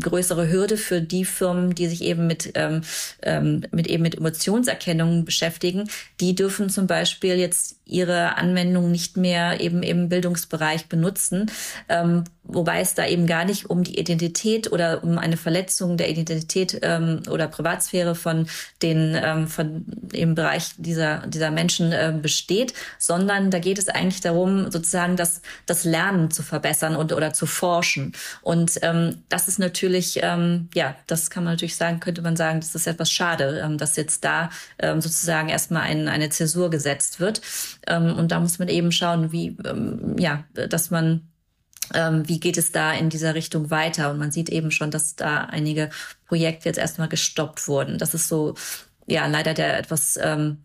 größere 0.00 0.50
Hürde 0.50 0.76
für 0.76 1.00
die 1.00 1.24
Firmen, 1.24 1.74
die 1.74 1.88
sich 1.88 2.02
eben 2.02 2.26
mit, 2.26 2.52
ähm, 2.54 2.82
ähm, 3.22 3.64
mit 3.70 3.86
eben 3.86 4.02
mit 4.02 4.16
Emotionserkennung 4.16 5.24
beschäftigen. 5.24 5.88
Die 6.20 6.34
dürfen 6.34 6.70
zum 6.70 6.86
Beispiel 6.86 7.34
jetzt 7.34 7.77
ihre 7.88 8.36
Anwendung 8.36 8.90
nicht 8.90 9.16
mehr 9.16 9.60
eben 9.60 9.82
im 9.82 10.08
Bildungsbereich 10.08 10.88
benutzen, 10.88 11.50
ähm, 11.88 12.24
wobei 12.48 12.80
es 12.80 12.94
da 12.94 13.06
eben 13.06 13.26
gar 13.26 13.44
nicht 13.44 13.70
um 13.70 13.84
die 13.84 13.98
Identität 13.98 14.72
oder 14.72 15.04
um 15.04 15.18
eine 15.18 15.36
Verletzung 15.36 15.96
der 15.96 16.08
Identität 16.08 16.78
ähm, 16.82 17.22
oder 17.30 17.46
Privatsphäre 17.46 18.14
von 18.14 18.48
den 18.82 19.16
ähm, 19.22 19.46
von 19.46 19.84
im 20.12 20.34
Bereich 20.34 20.70
dieser 20.76 21.26
dieser 21.26 21.50
Menschen 21.50 21.92
äh, 21.92 22.12
besteht, 22.20 22.74
sondern 22.98 23.50
da 23.50 23.58
geht 23.58 23.78
es 23.78 23.88
eigentlich 23.88 24.20
darum, 24.20 24.70
sozusagen 24.70 25.16
das 25.16 25.42
das 25.66 25.84
Lernen 25.84 26.30
zu 26.30 26.42
verbessern 26.42 26.96
und 26.96 27.12
oder 27.12 27.32
zu 27.32 27.46
forschen. 27.46 28.12
Und 28.42 28.78
ähm, 28.82 29.22
das 29.28 29.46
ist 29.48 29.58
natürlich 29.58 30.20
ähm, 30.22 30.68
ja, 30.74 30.96
das 31.06 31.30
kann 31.30 31.44
man 31.44 31.52
natürlich 31.52 31.76
sagen, 31.76 32.00
könnte 32.00 32.22
man 32.22 32.36
sagen, 32.36 32.60
das 32.60 32.74
ist 32.74 32.86
etwas 32.86 33.12
schade, 33.12 33.60
ähm, 33.64 33.78
dass 33.78 33.96
jetzt 33.96 34.24
da 34.24 34.50
ähm, 34.78 35.00
sozusagen 35.00 35.48
erstmal 35.48 35.82
ein, 35.82 36.08
eine 36.08 36.30
Zäsur 36.30 36.70
gesetzt 36.70 37.20
wird. 37.20 37.42
Ähm, 37.86 38.14
und 38.16 38.32
da 38.32 38.40
muss 38.40 38.58
man 38.58 38.68
eben 38.68 38.92
schauen, 38.92 39.32
wie, 39.32 39.56
ähm, 39.64 40.16
ja, 40.18 40.44
dass 40.54 40.90
man 40.90 41.28
wie 41.94 42.40
geht 42.40 42.58
es 42.58 42.72
da 42.72 42.92
in 42.92 43.10
dieser 43.10 43.34
Richtung 43.34 43.70
weiter? 43.70 44.10
Und 44.10 44.18
man 44.18 44.30
sieht 44.30 44.48
eben 44.48 44.70
schon, 44.70 44.90
dass 44.90 45.16
da 45.16 45.44
einige 45.44 45.90
Projekte 46.26 46.68
jetzt 46.68 46.78
erstmal 46.78 47.08
gestoppt 47.08 47.68
wurden. 47.68 47.98
Das 47.98 48.14
ist 48.14 48.28
so, 48.28 48.54
ja, 49.06 49.26
leider 49.26 49.54
der 49.54 49.78
etwas 49.78 50.18
ähm, 50.22 50.58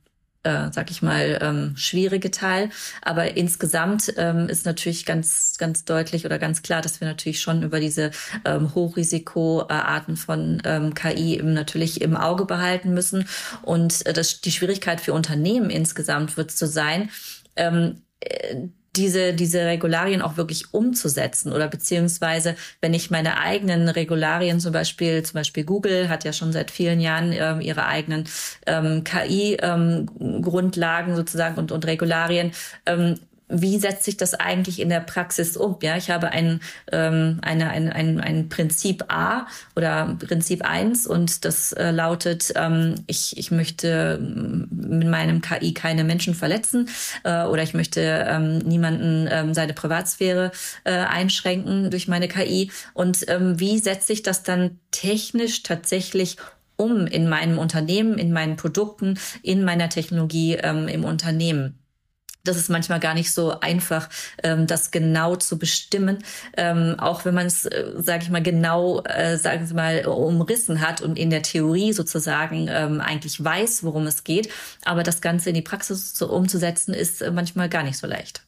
äh, 0.43 0.71
sag 0.71 0.91
ich 0.91 1.01
mal, 1.01 1.39
ähm, 1.41 1.73
schwierige 1.77 2.29
Teil. 2.29 2.69
Aber 3.01 3.35
insgesamt 3.37 4.13
ähm, 4.17 4.49
ist 4.49 4.65
natürlich 4.65 5.05
ganz, 5.05 5.55
ganz 5.57 5.85
deutlich 5.85 6.25
oder 6.25 6.37
ganz 6.37 6.61
klar, 6.61 6.81
dass 6.81 6.99
wir 6.99 7.07
natürlich 7.07 7.41
schon 7.41 7.63
über 7.63 7.79
diese 7.79 8.11
ähm, 8.45 8.75
Hochrisikoarten 8.75 10.17
von 10.17 10.61
ähm, 10.65 10.93
KI 10.93 11.37
eben 11.37 11.53
natürlich 11.53 12.01
im 12.01 12.17
Auge 12.17 12.45
behalten 12.45 12.93
müssen. 12.93 13.27
Und 13.61 14.05
äh, 14.05 14.13
das, 14.13 14.41
die 14.41 14.51
Schwierigkeit 14.51 15.01
für 15.01 15.13
Unternehmen 15.13 15.69
insgesamt 15.69 16.37
wird 16.37 16.51
zu 16.51 16.67
sein, 16.67 17.09
ähm, 17.55 18.01
äh, 18.19 18.67
diese, 18.95 19.33
diese 19.33 19.65
Regularien 19.65 20.21
auch 20.21 20.37
wirklich 20.37 20.73
umzusetzen 20.73 21.51
oder 21.51 21.67
beziehungsweise, 21.67 22.55
wenn 22.81 22.93
ich 22.93 23.09
meine 23.09 23.39
eigenen 23.39 23.89
Regularien 23.89 24.59
zum 24.59 24.71
Beispiel, 24.71 25.23
zum 25.23 25.33
Beispiel 25.35 25.63
Google 25.63 26.09
hat 26.09 26.23
ja 26.23 26.33
schon 26.33 26.51
seit 26.51 26.69
vielen 26.69 26.99
Jahren 26.99 27.31
ähm, 27.31 27.61
ihre 27.61 27.87
eigenen 27.87 28.25
ähm, 28.67 29.03
KI-Grundlagen 29.03 31.11
ähm, 31.11 31.15
sozusagen 31.15 31.57
und, 31.57 31.71
und 31.71 31.85
Regularien, 31.85 32.51
ähm, 32.85 33.15
wie 33.53 33.77
setzt 33.77 34.03
sich 34.03 34.17
das 34.17 34.33
eigentlich 34.33 34.79
in 34.79 34.89
der 34.89 34.99
Praxis 34.99 35.55
um? 35.55 35.77
Ja, 35.81 35.95
ich 35.95 36.09
habe 36.09 36.29
ein, 36.29 36.59
ähm, 36.91 37.39
eine, 37.41 37.69
ein, 37.69 37.91
ein, 37.91 38.19
ein 38.19 38.49
Prinzip 38.49 39.05
A 39.07 39.47
oder 39.75 40.17
Prinzip 40.19 40.63
1 40.63 41.07
und 41.07 41.45
das 41.45 41.71
äh, 41.73 41.91
lautet, 41.91 42.53
ähm, 42.55 42.95
ich, 43.07 43.37
ich 43.37 43.51
möchte 43.51 44.19
mit 44.19 45.07
meinem 45.07 45.41
KI 45.41 45.73
keine 45.73 46.03
Menschen 46.03 46.33
verletzen 46.33 46.89
äh, 47.23 47.43
oder 47.43 47.63
ich 47.63 47.73
möchte 47.73 48.25
ähm, 48.27 48.57
niemanden 48.59 49.27
ähm, 49.29 49.53
seine 49.53 49.73
Privatsphäre 49.73 50.51
äh, 50.83 50.91
einschränken 50.91 51.91
durch 51.91 52.07
meine 52.07 52.27
KI. 52.27 52.71
Und 52.93 53.25
ähm, 53.29 53.59
wie 53.59 53.77
setze 53.77 54.13
ich 54.13 54.23
das 54.23 54.43
dann 54.43 54.79
technisch 54.91 55.63
tatsächlich 55.63 56.37
um 56.75 57.05
in 57.05 57.29
meinem 57.29 57.59
Unternehmen, 57.59 58.17
in 58.17 58.33
meinen 58.33 58.55
Produkten, 58.55 59.19
in 59.41 59.63
meiner 59.63 59.89
Technologie 59.89 60.55
ähm, 60.55 60.87
im 60.87 61.05
Unternehmen? 61.05 61.82
Das 62.43 62.57
ist 62.57 62.69
manchmal 62.69 62.99
gar 62.99 63.13
nicht 63.13 63.31
so 63.31 63.59
einfach, 63.61 64.09
ähm, 64.43 64.67
das 64.67 64.91
genau 64.91 65.35
zu 65.37 65.57
bestimmen, 65.57 66.19
ähm, 66.57 66.95
auch 66.97 67.23
wenn 67.25 67.33
man 67.33 67.47
es, 67.47 67.65
äh, 67.65 67.93
sage 67.97 68.23
ich 68.23 68.29
mal, 68.29 68.43
genau, 68.43 69.01
äh, 69.03 69.37
sagen 69.37 69.65
Sie 69.65 69.73
mal, 69.73 70.05
umrissen 70.05 70.81
hat 70.81 71.01
und 71.01 71.17
in 71.17 71.29
der 71.29 71.41
Theorie 71.41 71.93
sozusagen 71.93 72.67
ähm, 72.69 72.99
eigentlich 72.99 73.41
weiß, 73.43 73.83
worum 73.83 74.05
es 74.07 74.23
geht. 74.23 74.49
Aber 74.83 75.03
das 75.03 75.21
Ganze 75.21 75.49
in 75.49 75.55
die 75.55 75.61
Praxis 75.61 76.17
so 76.17 76.29
umzusetzen, 76.29 76.93
ist 76.93 77.21
äh, 77.21 77.31
manchmal 77.31 77.69
gar 77.69 77.83
nicht 77.83 77.97
so 77.97 78.07
leicht. 78.07 78.43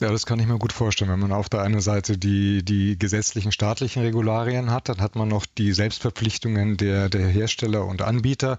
Ja, 0.00 0.10
das 0.10 0.26
kann 0.26 0.40
ich 0.40 0.48
mir 0.48 0.58
gut 0.58 0.72
vorstellen. 0.72 1.12
Wenn 1.12 1.20
man 1.20 1.32
auf 1.32 1.48
der 1.48 1.62
einen 1.62 1.80
Seite 1.80 2.18
die, 2.18 2.64
die 2.64 2.98
gesetzlichen 2.98 3.52
staatlichen 3.52 4.02
Regularien 4.02 4.70
hat, 4.72 4.88
dann 4.88 5.00
hat 5.00 5.14
man 5.14 5.28
noch 5.28 5.46
die 5.46 5.72
Selbstverpflichtungen 5.72 6.76
der, 6.76 7.08
der 7.08 7.28
Hersteller 7.28 7.86
und 7.86 8.02
Anbieter 8.02 8.58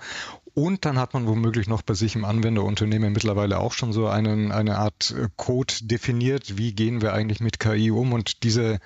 und 0.54 0.86
dann 0.86 1.00
hat 1.00 1.14
man 1.14 1.28
womöglich 1.28 1.68
noch 1.68 1.82
bei 1.82 1.96
sich 1.96 2.16
im 2.16 2.26
Anwenderunternehmen 2.26 3.12
mittlerweile 3.12 3.60
auch 3.60 3.74
schon 3.74 3.92
so 3.92 4.08
einen, 4.08 4.52
eine 4.52 4.78
Art 4.78 5.12
äh, 5.18 5.28
Code 5.36 5.74
definiert, 5.82 6.58
wie 6.58 6.74
gehen 6.74 7.02
wir 7.02 7.14
eigentlich 7.14 7.40
mit 7.40 7.60
KI 7.60 7.92
um 7.92 8.14
und 8.14 8.44
diese 8.44 8.80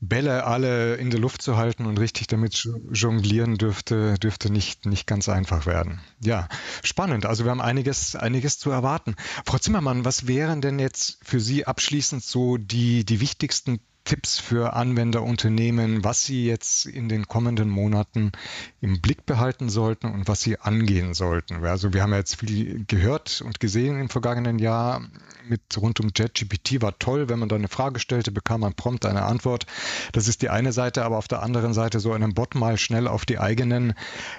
Bälle 0.00 0.44
alle 0.44 0.96
in 0.96 1.10
der 1.10 1.20
Luft 1.20 1.42
zu 1.42 1.56
halten 1.56 1.86
und 1.86 2.00
richtig 2.00 2.26
damit 2.26 2.68
jonglieren 2.92 3.56
dürfte, 3.56 4.14
dürfte 4.18 4.50
nicht, 4.50 4.86
nicht 4.86 5.06
ganz 5.06 5.28
einfach 5.28 5.66
werden. 5.66 6.00
Ja, 6.20 6.48
spannend. 6.82 7.26
Also 7.26 7.44
wir 7.44 7.50
haben 7.50 7.60
einiges, 7.60 8.16
einiges 8.16 8.58
zu 8.58 8.70
erwarten. 8.70 9.16
Frau 9.44 9.58
Zimmermann, 9.58 10.04
was 10.04 10.26
wären 10.26 10.60
denn 10.60 10.78
jetzt 10.78 11.18
für 11.22 11.40
Sie 11.40 11.66
abschließend 11.66 12.24
so 12.24 12.56
die, 12.56 13.04
die 13.04 13.20
wichtigsten 13.20 13.80
Tipps 14.04 14.38
für 14.38 14.72
Anwenderunternehmen, 14.72 16.02
was 16.04 16.24
sie 16.24 16.46
jetzt 16.46 16.86
in 16.86 17.08
den 17.08 17.28
kommenden 17.28 17.68
Monaten 17.68 18.32
im 18.80 19.00
Blick 19.00 19.26
behalten 19.26 19.68
sollten 19.68 20.06
und 20.06 20.26
was 20.26 20.40
sie 20.40 20.58
angehen 20.58 21.14
sollten. 21.14 21.64
Also 21.64 21.92
wir 21.92 22.02
haben 22.02 22.14
jetzt 22.14 22.36
viel 22.40 22.84
gehört 22.86 23.42
und 23.44 23.60
gesehen 23.60 24.00
im 24.00 24.08
vergangenen 24.08 24.58
Jahr 24.58 25.02
mit 25.48 25.60
rund 25.76 26.00
um 26.00 26.10
JetGPT 26.16 26.80
war 26.82 26.98
toll, 26.98 27.28
wenn 27.28 27.38
man 27.38 27.48
da 27.48 27.56
eine 27.56 27.68
Frage 27.68 28.00
stellte, 28.00 28.30
bekam 28.32 28.60
man 28.60 28.74
prompt 28.74 29.04
eine 29.04 29.22
Antwort. 29.22 29.66
Das 30.12 30.28
ist 30.28 30.42
die 30.42 30.48
eine 30.48 30.72
Seite, 30.72 31.04
aber 31.04 31.18
auf 31.18 31.28
der 31.28 31.42
anderen 31.42 31.74
Seite 31.74 32.00
so 32.00 32.12
einen 32.12 32.34
Bot 32.34 32.54
mal 32.54 32.78
schnell 32.78 33.06
auf 33.06 33.26
die 33.26 33.38
eigenen 33.38 33.94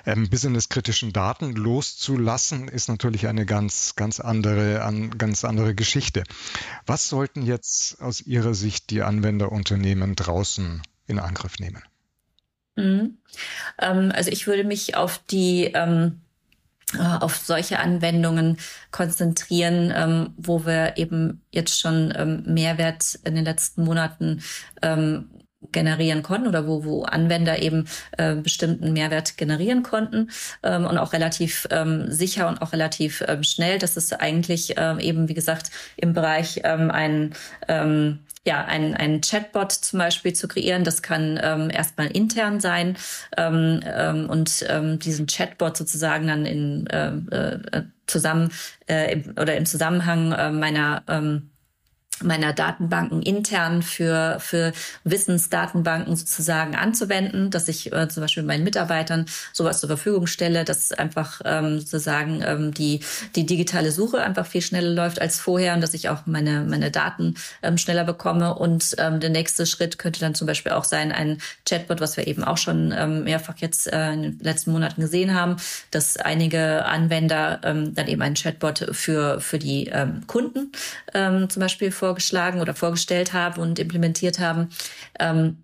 ähm, 0.06 0.30
businesskritischen 0.30 1.14
Daten 1.14 1.54
loszulassen, 1.54 2.68
ist 2.68 2.90
natürlich 2.90 3.28
eine 3.28 3.46
ganz, 3.46 3.96
ganz 3.96 4.20
andere, 4.20 4.84
an, 4.84 5.18
ganz 5.18 5.44
andere 5.44 5.76
Geschichte. 5.76 6.24
Was 6.86 7.10
sollten 7.10 7.44
jetzt 7.44 8.02
aus 8.02 8.22
Ihrer 8.22 8.54
Sicht 8.54 8.90
die 8.90 9.04
Anwenderunternehmen 9.52 10.16
draußen 10.16 10.82
in 11.08 11.20
Angriff 11.20 11.60
nehmen? 11.60 11.84
Mhm. 12.76 13.18
Ähm, 13.80 14.12
also 14.14 14.32
ich 14.32 14.48
würde 14.48 14.64
mich 14.64 14.96
auf 14.96 15.20
die 15.30 15.66
ähm, 15.74 16.22
äh, 16.94 17.00
auf 17.00 17.36
solche 17.36 17.80
Anwendungen 17.80 18.58
konzentrieren, 18.92 19.92
ähm, 19.94 20.34
wo 20.38 20.66
wir 20.66 20.98
eben 20.98 21.42
jetzt 21.52 21.80
schon 21.80 22.14
ähm, 22.16 22.44
Mehrwert 22.46 23.20
in 23.26 23.36
den 23.36 23.46
letzten 23.46 23.84
Monaten 23.84 24.42
ähm, 24.82 25.30
generieren 25.72 26.24
konnten 26.24 26.48
oder 26.48 26.68
wo, 26.68 26.84
wo 26.84 27.04
Anwender 27.04 27.62
eben 27.62 27.88
äh, 28.18 28.36
bestimmten 28.36 28.94
Mehrwert 28.94 29.38
generieren 29.38 29.84
konnten 29.84 30.30
ähm, 30.64 30.86
und 30.86 30.98
auch 30.98 31.14
relativ 31.14 31.68
ähm, 31.72 32.12
sicher 32.12 32.48
und 32.48 32.62
auch 32.62 32.74
relativ 32.74 33.24
ähm, 33.28 33.44
schnell. 33.44 33.80
Das 33.80 33.98
ist 33.98 34.20
eigentlich 34.20 34.76
ähm, 34.78 35.00
eben, 35.00 35.30
wie 35.30 35.34
gesagt, 35.34 35.72
im 35.98 36.14
Bereich 36.14 36.62
ähm, 36.64 36.92
ein 36.92 37.34
ähm, 37.68 38.20
ja, 38.46 38.66
ein, 38.66 38.96
ein 38.96 39.22
Chatbot 39.22 39.72
zum 39.72 40.00
Beispiel 40.00 40.34
zu 40.34 40.48
kreieren. 40.48 40.84
Das 40.84 41.04
kann 41.04 41.40
ähm, 41.42 41.70
erstmal 41.70 42.08
intern 42.08 42.60
sein 42.60 42.98
ähm, 43.38 43.82
ähm, 43.86 44.30
und 44.30 44.66
ähm, 44.68 44.98
diesen 44.98 45.28
Chatbot 45.28 45.78
sozusagen 45.78 46.28
dann 46.28 46.46
in 46.46 46.88
äh, 46.88 47.10
äh, 47.10 47.84
zusammen 48.08 48.52
äh, 48.90 49.14
im, 49.14 49.36
oder 49.40 49.56
im 49.56 49.66
Zusammenhang 49.66 50.32
äh, 50.32 50.52
meiner 50.52 51.04
ähm, 51.08 51.51
meiner 52.24 52.54
Datenbanken 52.54 53.22
intern 53.22 53.82
für, 53.82 54.38
für 54.40 54.74
Wissensdatenbanken 55.04 56.16
sozusagen 56.16 56.76
anzuwenden, 56.76 57.50
dass 57.52 57.68
ich 57.68 57.92
äh, 57.92 58.08
zum 58.10 58.22
Beispiel 58.22 58.44
meinen 58.44 58.64
Mitarbeitern 58.64 59.26
sowas 59.54 59.80
zur 59.80 59.90
Verfügung 59.90 60.28
stelle, 60.28 60.66
dass 60.66 60.92
einfach 60.92 61.42
ähm, 61.46 61.80
sozusagen 61.80 62.42
ähm, 62.46 62.74
die, 62.74 63.02
die 63.36 63.46
digitale 63.46 63.92
Suche 63.92 64.22
einfach 64.22 64.46
viel 64.46 64.62
schneller 64.62 64.94
läuft 64.94 65.22
als 65.22 65.40
vorher 65.40 65.74
und 65.74 65.82
dass 65.82 65.94
ich 65.94 66.10
auch 66.10 66.26
meine, 66.26 66.62
meine 66.62 66.92
Daten 66.92 67.36
ähm, 67.64 67.78
schneller 67.78 68.04
bekomme. 68.04 68.56
Und 68.56 68.96
ähm, 68.98 69.20
der 69.20 69.30
nächste 69.30 69.66
Schritt 69.66 69.98
könnte 69.98 70.20
dann 70.20 70.36
zum 70.36 70.48
Beispiel 70.48 70.72
auch 70.72 70.86
sein, 70.86 71.12
ein 71.12 71.40
Chatbot, 71.68 72.02
was 72.02 72.18
wir 72.18 72.28
eben 72.28 72.44
auch 72.44 72.58
schon 72.58 72.94
ähm, 72.98 73.24
mehrfach 73.24 73.58
jetzt 73.58 73.92
äh, 73.92 74.14
in 74.14 74.22
den 74.22 74.40
letzten 74.40 74.72
Monaten 74.72 75.02
gesehen 75.02 75.34
haben, 75.34 75.58
dass 75.92 76.18
einige 76.18 76.86
Anwender 76.86 77.62
ähm, 77.64 77.94
dann 77.96 78.08
eben 78.08 78.22
einen 78.22 78.36
Chatbot 78.36 78.90
für, 78.92 79.40
für 79.42 79.60
die 79.60 79.88
ähm, 79.88 80.24
Kunden 80.28 80.72
ähm, 81.14 81.50
zum 81.50 81.60
Beispiel 81.62 81.92
vor 81.92 82.11
vorgeschlagen 82.12 82.60
oder 82.60 82.74
vorgestellt 82.74 83.32
haben 83.32 83.62
und 83.62 83.80
implementiert 83.80 84.40
haben. 84.40 84.70
Ähm, 85.20 85.64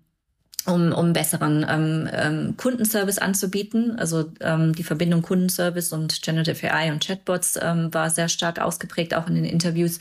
um, 0.66 0.92
um 0.92 1.14
besseren 1.14 1.64
ähm, 1.66 2.10
ähm, 2.12 2.54
Kundenservice 2.58 3.18
anzubieten. 3.18 3.98
Also 3.98 4.30
ähm, 4.40 4.74
die 4.74 4.82
Verbindung 4.82 5.22
Kundenservice 5.22 5.94
und 5.94 6.20
Generative 6.20 6.70
AI 6.74 6.92
und 6.92 7.02
Chatbots 7.02 7.58
ähm, 7.62 7.94
war 7.94 8.10
sehr 8.10 8.28
stark 8.28 8.60
ausgeprägt, 8.60 9.14
auch 9.14 9.28
in 9.28 9.36
den 9.36 9.46
Interviews. 9.46 9.98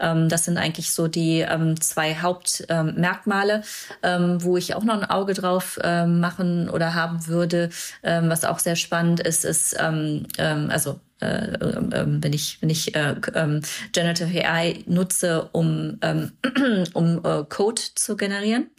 Ähm, 0.00 0.28
das 0.28 0.44
sind 0.44 0.58
eigentlich 0.58 0.90
so 0.90 1.06
die 1.06 1.40
ähm, 1.40 1.80
zwei 1.80 2.16
Hauptmerkmale, 2.16 3.62
ähm, 4.02 4.42
wo 4.42 4.56
ich 4.56 4.74
auch 4.74 4.82
noch 4.82 5.00
ein 5.00 5.08
Auge 5.08 5.34
drauf 5.34 5.78
ähm, 5.84 6.18
machen 6.18 6.68
oder 6.68 6.94
haben 6.94 7.28
würde. 7.28 7.68
Ähm, 8.02 8.28
was 8.28 8.44
auch 8.44 8.58
sehr 8.58 8.76
spannend 8.76 9.20
ist, 9.20 9.44
ist 9.44 9.76
ähm, 9.78 10.26
ähm, 10.38 10.68
also 10.70 10.98
äh, 11.20 11.54
ähm, 11.60 12.22
wenn 12.22 12.32
ich 12.32 12.60
wenn 12.60 12.70
ich 12.70 12.94
äh, 12.94 13.16
ähm, 13.34 13.60
Generative 13.92 14.46
AI 14.46 14.84
nutze, 14.86 15.48
um 15.52 15.98
ähm, 16.02 16.32
um 16.94 17.24
äh, 17.24 17.44
Code 17.48 17.82
zu 17.94 18.16
generieren 18.16 18.70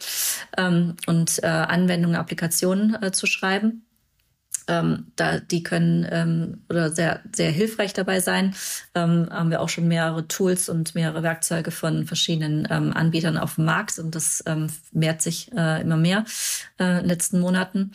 und 1.06 1.44
Anwendungen, 1.44 2.16
Applikationen 2.16 3.12
zu 3.12 3.26
schreiben. 3.26 3.84
Ähm, 4.68 5.06
da, 5.16 5.40
die 5.40 5.62
können 5.62 6.06
ähm, 6.10 6.64
oder 6.68 6.90
sehr, 6.90 7.20
sehr 7.34 7.50
hilfreich 7.50 7.92
dabei 7.92 8.20
sein. 8.20 8.54
Ähm, 8.94 9.28
haben 9.30 9.50
wir 9.50 9.60
auch 9.60 9.68
schon 9.68 9.88
mehrere 9.88 10.28
Tools 10.28 10.68
und 10.68 10.94
mehrere 10.94 11.22
Werkzeuge 11.22 11.70
von 11.70 12.06
verschiedenen 12.06 12.66
Anbietern 12.66 13.36
auf 13.36 13.56
dem 13.56 13.64
Markt 13.64 13.98
und 13.98 14.14
das 14.14 14.44
mehrt 14.92 15.22
sich 15.22 15.50
äh, 15.56 15.82
immer 15.82 15.96
mehr 15.96 16.24
äh, 16.78 16.84
in 16.84 16.98
den 16.98 17.08
letzten 17.08 17.40
Monaten. 17.40 17.92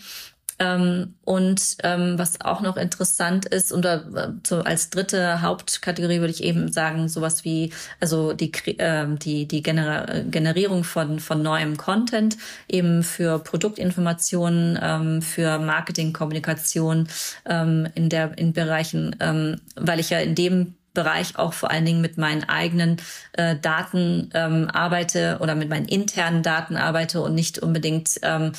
Ähm, 0.57 1.15
und 1.25 1.77
ähm, 1.83 2.17
was 2.17 2.39
auch 2.39 2.61
noch 2.61 2.77
interessant 2.77 3.45
ist, 3.45 3.73
und 3.73 3.85
äh, 3.85 3.99
so 4.45 4.61
als 4.61 4.89
dritte 4.89 5.41
Hauptkategorie 5.41 6.19
würde 6.19 6.31
ich 6.31 6.43
eben 6.43 6.71
sagen, 6.71 7.09
sowas 7.09 7.43
wie 7.43 7.73
also 7.99 8.31
die 8.31 8.51
äh, 8.77 9.05
die 9.17 9.47
die 9.47 9.61
Gener 9.61 10.23
Generierung 10.31 10.85
von 10.85 11.19
von 11.19 11.41
neuem 11.41 11.75
Content 11.75 12.37
eben 12.69 13.03
für 13.03 13.39
Produktinformationen, 13.39 14.79
ähm, 14.81 15.21
für 15.21 15.59
Marketing, 15.59 16.13
Kommunikation 16.13 17.09
ähm, 17.45 17.87
in 17.95 18.09
in 18.09 18.53
Bereichen, 18.53 19.15
ähm, 19.19 19.59
weil 19.75 19.99
ich 19.99 20.09
ja 20.09 20.19
in 20.19 20.35
dem 20.35 20.75
Bereich 20.95 21.37
auch 21.37 21.53
vor 21.53 21.69
allen 21.69 21.85
Dingen 21.85 22.01
mit 22.01 22.17
meinen 22.17 22.43
eigenen 22.43 22.97
äh, 23.33 23.55
Daten 23.55 24.31
ähm, 24.33 24.69
arbeite 24.71 25.37
oder 25.41 25.53
mit 25.53 25.69
meinen 25.69 25.85
internen 25.85 26.41
Daten 26.41 26.75
arbeite 26.75 27.21
und 27.21 27.35
nicht 27.35 27.59
unbedingt 27.59 28.19
ähm, 28.23 28.53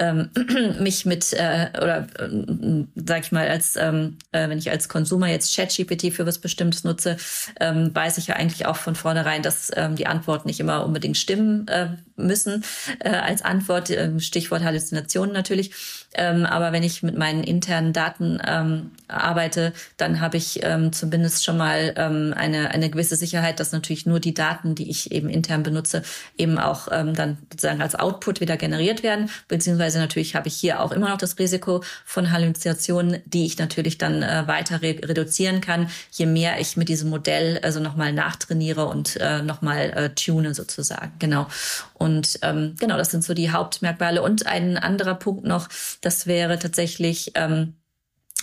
ähm, 0.00 0.30
mich 0.80 1.06
mit 1.06 1.32
äh, 1.32 1.68
oder 1.76 2.08
äh, 2.18 2.84
sag 2.96 3.20
ich 3.20 3.30
mal 3.30 3.48
als 3.48 3.76
ähm, 3.76 4.18
äh, 4.32 4.48
wenn 4.48 4.58
ich 4.58 4.70
als 4.70 4.88
Konsumer 4.88 5.28
jetzt 5.28 5.54
ChatGPT 5.54 6.12
für 6.12 6.26
was 6.26 6.38
Bestimmtes 6.38 6.82
nutze, 6.82 7.16
ähm, 7.60 7.94
weiß 7.94 8.18
ich 8.18 8.26
ja 8.26 8.36
eigentlich 8.36 8.66
auch 8.66 8.76
von 8.76 8.96
vornherein, 8.96 9.42
dass 9.42 9.70
ähm, 9.76 9.94
die 9.94 10.06
Antworten 10.06 10.48
nicht 10.48 10.60
immer 10.60 10.84
unbedingt 10.84 11.16
stimmen 11.16 11.68
äh, 11.68 11.90
müssen 12.16 12.64
äh, 13.00 13.10
als 13.10 13.42
Antwort. 13.42 13.90
Äh, 13.90 14.18
Stichwort 14.20 14.62
Halluzinationen 14.62 15.32
natürlich. 15.32 15.72
Ähm, 16.14 16.44
aber 16.44 16.72
wenn 16.72 16.82
ich 16.82 17.02
mit 17.02 17.16
meinen 17.16 17.42
internen 17.42 17.92
Daten 17.92 18.40
ähm, 18.46 18.90
arbeite, 19.08 19.72
dann 19.96 20.20
habe 20.20 20.36
ich 20.36 20.60
ähm, 20.62 20.92
zumindest 20.92 21.44
schon 21.44 21.56
mal 21.56 21.81
ähm, 21.96 22.34
eine, 22.36 22.70
eine 22.70 22.90
gewisse 22.90 23.16
Sicherheit, 23.16 23.60
dass 23.60 23.72
natürlich 23.72 24.06
nur 24.06 24.20
die 24.20 24.34
Daten, 24.34 24.74
die 24.74 24.90
ich 24.90 25.12
eben 25.12 25.28
intern 25.28 25.62
benutze, 25.62 26.02
eben 26.36 26.58
auch 26.58 26.88
ähm, 26.90 27.14
dann 27.14 27.38
sozusagen 27.50 27.82
als 27.82 27.94
Output 27.94 28.40
wieder 28.40 28.56
generiert 28.56 29.02
werden. 29.02 29.30
Beziehungsweise 29.48 29.98
natürlich 29.98 30.34
habe 30.34 30.48
ich 30.48 30.54
hier 30.54 30.80
auch 30.80 30.92
immer 30.92 31.08
noch 31.08 31.18
das 31.18 31.38
Risiko 31.38 31.82
von 32.04 32.30
Halluzinationen, 32.30 33.22
die 33.26 33.46
ich 33.46 33.58
natürlich 33.58 33.98
dann 33.98 34.22
äh, 34.22 34.46
weiter 34.46 34.82
re 34.82 34.96
reduzieren 35.02 35.60
kann, 35.60 35.88
je 36.10 36.26
mehr 36.26 36.60
ich 36.60 36.76
mit 36.76 36.88
diesem 36.88 37.10
Modell 37.10 37.58
also 37.62 37.80
nochmal 37.80 38.12
nachtrainiere 38.12 38.86
und 38.86 39.16
äh, 39.16 39.42
nochmal 39.42 39.90
äh, 39.90 40.10
tune 40.10 40.54
sozusagen. 40.54 41.12
Genau. 41.18 41.46
Und 41.94 42.38
ähm, 42.42 42.74
genau, 42.78 42.96
das 42.96 43.10
sind 43.10 43.24
so 43.24 43.34
die 43.34 43.50
Hauptmerkmale. 43.50 44.22
Und 44.22 44.46
ein 44.46 44.76
anderer 44.76 45.14
Punkt 45.14 45.44
noch, 45.44 45.68
das 46.00 46.26
wäre 46.26 46.58
tatsächlich 46.58 47.32
ähm, 47.34 47.74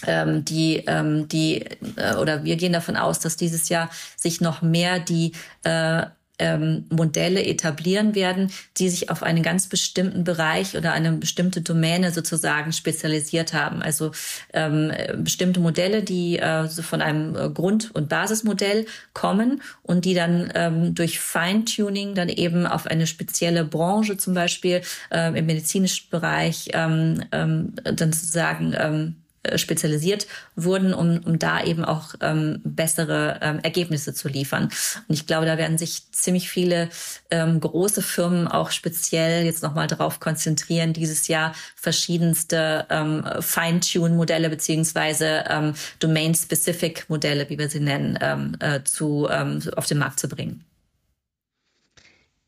ähm, 0.05 0.45
die, 0.45 0.83
ähm, 0.87 1.27
die 1.27 1.65
äh, 1.95 2.15
oder 2.15 2.43
wir 2.43 2.55
gehen 2.55 2.73
davon 2.73 2.95
aus, 2.95 3.19
dass 3.19 3.35
dieses 3.37 3.69
Jahr 3.69 3.89
sich 4.15 4.41
noch 4.41 4.61
mehr 4.61 4.99
die 4.99 5.33
äh, 5.63 6.03
ähm, 6.39 6.85
Modelle 6.89 7.45
etablieren 7.45 8.15
werden, 8.15 8.51
die 8.77 8.89
sich 8.89 9.09
auf 9.09 9.21
einen 9.21 9.43
ganz 9.43 9.67
bestimmten 9.67 10.23
Bereich 10.23 10.75
oder 10.75 10.93
eine 10.93 11.11
bestimmte 11.11 11.61
Domäne 11.61 12.11
sozusagen 12.11 12.71
spezialisiert 12.71 13.53
haben. 13.53 13.81
Also 13.81 14.11
ähm, 14.53 14.91
bestimmte 15.17 15.59
Modelle, 15.59 16.01
die 16.01 16.39
äh, 16.39 16.67
so 16.67 16.81
von 16.81 17.01
einem 17.01 17.35
äh, 17.35 17.49
Grund- 17.49 17.93
und 17.93 18.09
Basismodell 18.09 18.85
kommen 19.13 19.61
und 19.83 20.05
die 20.05 20.13
dann 20.13 20.51
ähm, 20.55 20.95
durch 20.95 21.19
Feintuning 21.19 22.15
dann 22.15 22.29
eben 22.29 22.65
auf 22.65 22.87
eine 22.87 23.05
spezielle 23.05 23.65
Branche 23.65 24.17
zum 24.17 24.33
Beispiel 24.33 24.81
äh, 25.11 25.37
im 25.37 25.45
medizinischen 25.45 26.09
Bereich 26.09 26.69
ähm, 26.73 27.23
ähm, 27.31 27.73
dann 27.83 28.13
sozusagen 28.13 28.73
ähm, 28.77 29.15
äh, 29.17 29.28
spezialisiert 29.55 30.27
wurden, 30.55 30.93
um, 30.93 31.19
um 31.25 31.39
da 31.39 31.63
eben 31.63 31.85
auch 31.85 32.15
ähm, 32.21 32.61
bessere 32.63 33.39
ähm, 33.41 33.59
Ergebnisse 33.59 34.13
zu 34.13 34.27
liefern. 34.27 34.65
Und 35.07 35.15
ich 35.15 35.27
glaube, 35.27 35.45
da 35.45 35.57
werden 35.57 35.77
sich 35.77 36.11
ziemlich 36.11 36.49
viele 36.49 36.89
ähm, 37.31 37.59
große 37.59 38.01
Firmen 38.01 38.47
auch 38.47 38.71
speziell 38.71 39.45
jetzt 39.45 39.63
nochmal 39.63 39.87
darauf 39.87 40.19
konzentrieren, 40.19 40.93
dieses 40.93 41.27
Jahr 41.27 41.53
verschiedenste 41.75 42.85
ähm, 42.89 43.23
Fine-Tune-Modelle 43.39 44.49
beziehungsweise 44.49 45.45
ähm, 45.49 45.73
Domain-Specific-Modelle, 45.99 47.49
wie 47.49 47.57
wir 47.57 47.69
sie 47.69 47.79
nennen, 47.79 48.19
ähm, 48.21 48.55
äh, 48.59 48.83
zu, 48.83 49.27
ähm, 49.31 49.61
auf 49.75 49.85
den 49.85 49.99
Markt 49.99 50.19
zu 50.19 50.27
bringen. 50.27 50.65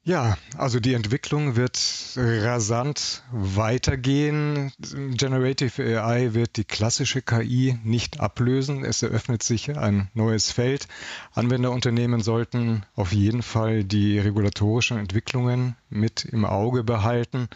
Ja, 0.03 0.35
also 0.57 0.79
die 0.79 0.95
Entwicklung 0.95 1.55
wird 1.55 1.79
rasant 2.15 3.21
weitergehen. 3.31 4.71
Generative 5.15 6.01
AI 6.01 6.33
wird 6.33 6.57
die 6.57 6.63
klassische 6.63 7.21
KI 7.21 7.77
nicht 7.83 8.19
ablösen. 8.19 8.83
Es 8.83 9.03
eröffnet 9.03 9.43
sich 9.43 9.77
ein 9.77 10.09
neues 10.15 10.51
Feld. 10.51 10.87
Anwenderunternehmen 11.33 12.21
sollten 12.21 12.83
auf 12.95 13.11
jeden 13.13 13.43
Fall 13.43 13.83
die 13.83 14.17
regulatorischen 14.17 14.97
Entwicklungen 14.97 15.75
mit 15.91 16.25
im 16.25 16.45
Auge 16.45 16.83
behalten. 16.83 17.47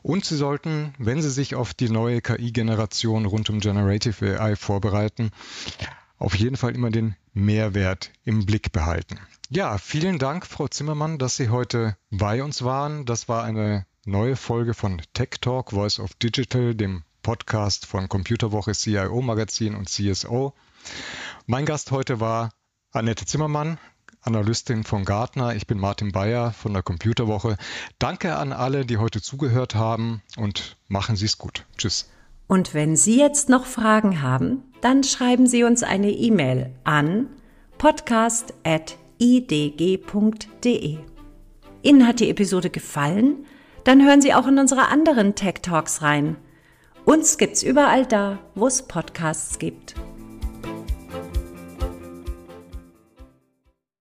Und 0.00 0.24
sie 0.24 0.36
sollten, 0.36 0.94
wenn 0.96 1.20
sie 1.20 1.30
sich 1.30 1.54
auf 1.54 1.74
die 1.74 1.90
neue 1.90 2.22
KI-Generation 2.22 3.26
rund 3.26 3.50
um 3.50 3.60
Generative 3.60 4.40
AI 4.40 4.56
vorbereiten, 4.56 5.32
auf 6.16 6.34
jeden 6.34 6.56
Fall 6.56 6.74
immer 6.74 6.90
den 6.90 7.14
Mehrwert 7.34 8.10
im 8.24 8.46
Blick 8.46 8.72
behalten. 8.72 9.18
Ja, 9.52 9.78
vielen 9.78 10.20
Dank, 10.20 10.46
Frau 10.46 10.68
Zimmermann, 10.68 11.18
dass 11.18 11.34
Sie 11.34 11.48
heute 11.48 11.96
bei 12.12 12.40
uns 12.44 12.62
waren. 12.62 13.04
Das 13.04 13.28
war 13.28 13.42
eine 13.42 13.84
neue 14.04 14.36
Folge 14.36 14.74
von 14.74 15.02
Tech 15.12 15.40
Talk, 15.40 15.72
Voice 15.72 15.98
of 15.98 16.14
Digital, 16.14 16.76
dem 16.76 17.02
Podcast 17.22 17.84
von 17.84 18.08
Computerwoche 18.08 18.70
CIO 18.70 19.20
Magazin 19.20 19.74
und 19.74 19.88
CSO. 19.88 20.54
Mein 21.46 21.66
Gast 21.66 21.90
heute 21.90 22.20
war 22.20 22.50
Annette 22.92 23.26
Zimmermann, 23.26 23.78
Analystin 24.20 24.84
von 24.84 25.04
Gartner. 25.04 25.56
Ich 25.56 25.66
bin 25.66 25.80
Martin 25.80 26.12
Bayer 26.12 26.52
von 26.52 26.72
der 26.72 26.84
Computerwoche. 26.84 27.56
Danke 27.98 28.36
an 28.36 28.52
alle, 28.52 28.86
die 28.86 28.98
heute 28.98 29.20
zugehört 29.20 29.74
haben 29.74 30.22
und 30.36 30.76
machen 30.86 31.16
Sie 31.16 31.26
es 31.26 31.38
gut. 31.38 31.66
Tschüss. 31.76 32.08
Und 32.46 32.72
wenn 32.72 32.94
Sie 32.94 33.18
jetzt 33.18 33.48
noch 33.48 33.66
Fragen 33.66 34.22
haben, 34.22 34.62
dann 34.80 35.02
schreiben 35.02 35.48
Sie 35.48 35.64
uns 35.64 35.82
eine 35.82 36.12
E-Mail 36.12 36.72
an 36.84 37.26
podcast.idg.de. 39.20 40.98
Ihnen 41.82 42.06
hat 42.06 42.20
die 42.20 42.30
Episode 42.30 42.70
gefallen? 42.70 43.44
Dann 43.84 44.04
hören 44.04 44.20
Sie 44.22 44.34
auch 44.34 44.46
in 44.46 44.58
unsere 44.58 44.88
anderen 44.88 45.34
Tech 45.34 45.56
Talks 45.62 46.02
rein. 46.02 46.36
Uns 47.04 47.38
gibt's 47.38 47.62
überall 47.62 48.06
da, 48.06 48.38
wo 48.54 48.66
es 48.66 48.82
Podcasts 48.82 49.58
gibt. 49.58 49.94